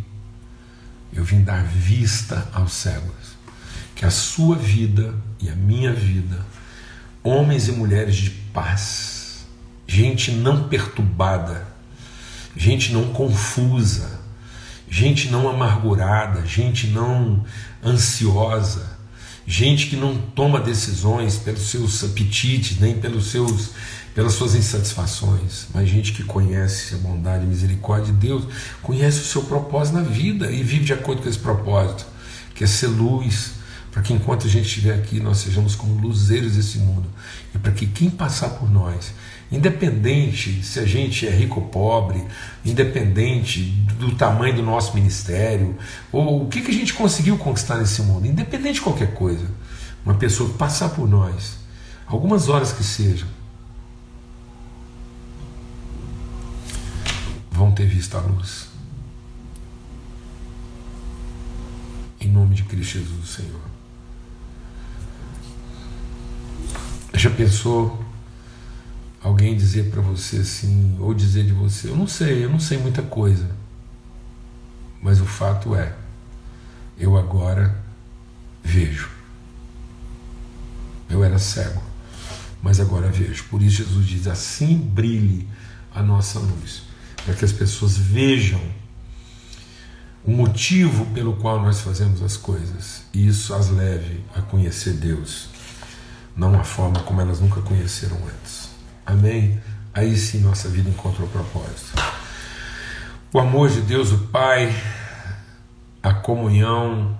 Eu 1.12 1.24
vim 1.24 1.43
dar 1.43 1.64
vista 1.64 2.49
aos 2.53 2.72
cegos. 2.72 3.38
Que 3.99 4.07
a 4.07 4.11
sua 4.11 4.57
vida 4.57 5.12
e 5.42 5.51
a 5.51 5.55
minha 5.55 5.92
vida 5.92 6.46
homens 7.28 7.66
e 7.66 7.72
mulheres 7.72 8.14
de 8.16 8.30
paz, 8.30 9.46
gente 9.86 10.30
não 10.30 10.68
perturbada, 10.68 11.66
gente 12.57 12.92
não 12.92 13.12
confusa, 13.12 14.20
gente 14.88 15.28
não 15.30 15.49
amargurada, 15.49 16.46
gente 16.46 16.86
não 16.86 17.44
ansiosa, 17.84 18.96
gente 19.44 19.88
que 19.88 19.96
não 19.96 20.16
toma 20.16 20.61
decisões 20.61 21.36
pelos 21.36 21.68
seus 21.68 22.05
apetites, 22.05 22.78
nem 22.78 22.99
pelos 22.99 23.30
seus 23.30 23.70
pelas 24.14 24.32
suas 24.32 24.57
insatisfações, 24.57 25.68
mas 25.72 25.88
gente 25.88 26.12
que 26.12 26.24
conhece 26.24 26.94
a 26.94 26.99
bondade 26.99 27.44
e 27.44 27.46
misericórdia 27.46 28.12
de 28.12 28.18
Deus, 28.18 28.44
conhece 28.82 29.20
o 29.20 29.24
seu 29.24 29.42
propósito 29.42 29.96
na 29.96 30.03
vida 30.03 30.51
e 30.51 30.62
vive 30.62 30.86
de 30.86 30.92
acordo 30.92 31.22
com 31.22 31.28
esse 31.28 31.38
propósito, 31.38 32.05
que 32.53 32.64
é 32.64 32.66
ser 32.66 32.88
luz, 32.88 33.57
para 33.91 34.03
que 34.03 34.12
enquanto 34.12 34.47
a 34.47 34.51
gente 34.51 34.66
estiver 34.66 34.95
aqui 34.95 35.20
nós 35.20 35.39
sejamos 35.39 35.74
como 35.74 36.01
luzeiros 36.01 36.57
desse 36.57 36.78
mundo 36.78 37.09
e 37.55 37.59
para 37.59 37.72
que 37.72 37.86
quem 37.86 38.11
passar 38.11 38.51
por 38.51 38.70
nós, 38.70 39.12
independente 39.51 40.62
se 40.62 40.78
a 40.78 40.84
gente 40.84 41.26
é 41.26 41.30
rico 41.30 41.61
ou 41.61 41.66
pobre, 41.66 42.22
independente 42.64 43.62
do 43.99 44.14
tamanho 44.14 44.57
do 44.57 44.62
nosso 44.62 44.95
ministério 44.95 45.76
ou 46.12 46.45
o 46.45 46.49
que, 46.49 46.61
que 46.61 46.70
a 46.70 46.74
gente 46.74 46.95
conseguiu 46.95 47.39
conquistar 47.39 47.76
nesse 47.76 48.03
mundo, 48.03 48.26
independente 48.26 48.74
de 48.74 48.80
qualquer 48.82 49.14
coisa, 49.14 49.47
uma 50.05 50.14
pessoa 50.14 50.51
passar 50.55 50.91
por 50.91 51.09
nós, 51.09 51.59
algumas 52.07 52.49
horas 52.49 52.72
que 52.72 52.84
sejam, 52.84 53.28
vão 57.51 57.72
ter 57.72 57.86
visto 57.86 58.16
a 58.16 58.20
luz. 58.20 58.68
Em 62.20 62.28
nome 62.28 62.55
de 62.55 62.64
Cristo 62.64 62.99
Jesus, 62.99 63.28
Senhor. 63.28 63.78
Já 67.18 67.30
pensou 67.30 68.00
alguém 69.20 69.56
dizer 69.56 69.90
para 69.90 70.00
você 70.00 70.36
assim, 70.36 70.96
ou 71.00 71.12
dizer 71.12 71.44
de 71.44 71.52
você, 71.52 71.88
eu 71.88 71.96
não 71.96 72.06
sei, 72.06 72.44
eu 72.44 72.48
não 72.48 72.60
sei 72.60 72.78
muita 72.78 73.02
coisa, 73.02 73.50
mas 75.02 75.20
o 75.20 75.26
fato 75.26 75.74
é, 75.74 75.96
eu 76.96 77.16
agora 77.16 77.76
vejo. 78.62 79.10
Eu 81.10 81.24
era 81.24 81.40
cego, 81.40 81.82
mas 82.62 82.78
agora 82.78 83.10
vejo. 83.10 83.42
Por 83.50 83.62
isso 83.62 83.78
Jesus 83.78 84.06
diz: 84.06 84.28
assim 84.28 84.76
brilhe 84.78 85.48
a 85.92 86.04
nossa 86.04 86.38
luz, 86.38 86.84
para 87.24 87.34
que 87.34 87.44
as 87.44 87.50
pessoas 87.50 87.98
vejam 87.98 88.60
o 90.24 90.30
motivo 90.30 91.04
pelo 91.06 91.34
qual 91.34 91.60
nós 91.60 91.80
fazemos 91.80 92.22
as 92.22 92.36
coisas 92.36 93.02
e 93.12 93.26
isso 93.26 93.52
as 93.54 93.70
leve 93.70 94.22
a 94.36 94.40
conhecer 94.40 94.92
Deus 94.92 95.57
não 96.39 96.59
a 96.59 96.62
forma 96.62 97.01
como 97.01 97.20
elas 97.20 97.41
nunca 97.41 97.61
conheceram 97.61 98.16
antes. 98.16 98.70
Amém? 99.05 99.61
Aí 99.93 100.16
sim 100.16 100.39
nossa 100.39 100.68
vida 100.68 100.89
encontra 100.89 101.24
o 101.24 101.28
propósito. 101.28 102.01
O 103.32 103.41
amor 103.41 103.68
de 103.68 103.80
Deus, 103.80 104.12
o 104.12 104.18
Pai, 104.28 104.72
a 106.01 106.14
comunhão 106.14 107.18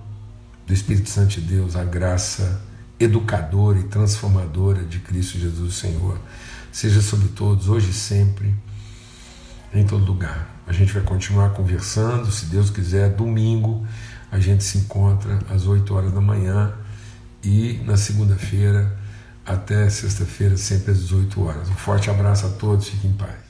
do 0.65 0.73
Espírito 0.73 1.09
Santo 1.09 1.31
de 1.31 1.41
Deus, 1.41 1.75
a 1.75 1.83
graça 1.83 2.61
educadora 2.97 3.77
e 3.79 3.83
transformadora 3.83 4.83
de 4.83 4.99
Cristo 4.99 5.37
Jesus, 5.37 5.75
Senhor, 5.75 6.17
seja 6.71 7.01
sobre 7.01 7.27
todos, 7.29 7.67
hoje 7.67 7.89
e 7.89 7.93
sempre, 7.93 8.55
em 9.73 9.85
todo 9.85 10.05
lugar. 10.05 10.47
A 10.65 10.71
gente 10.71 10.93
vai 10.93 11.03
continuar 11.03 11.49
conversando, 11.49 12.31
se 12.31 12.45
Deus 12.45 12.69
quiser, 12.69 13.09
domingo 13.09 13.85
a 14.31 14.39
gente 14.39 14.63
se 14.63 14.77
encontra 14.77 15.39
às 15.49 15.65
8 15.65 15.93
horas 15.93 16.13
da 16.13 16.21
manhã 16.21 16.73
e 17.43 17.81
na 17.85 17.97
segunda-feira 17.97 18.98
até 19.49 19.89
sexta-feira, 19.89 20.55
sempre 20.55 20.91
às 20.91 20.99
18 20.99 21.43
horas. 21.43 21.69
Um 21.69 21.75
forte 21.75 22.09
abraço 22.09 22.45
a 22.45 22.49
todos, 22.49 22.87
fiquem 22.87 23.09
em 23.09 23.13
paz. 23.13 23.48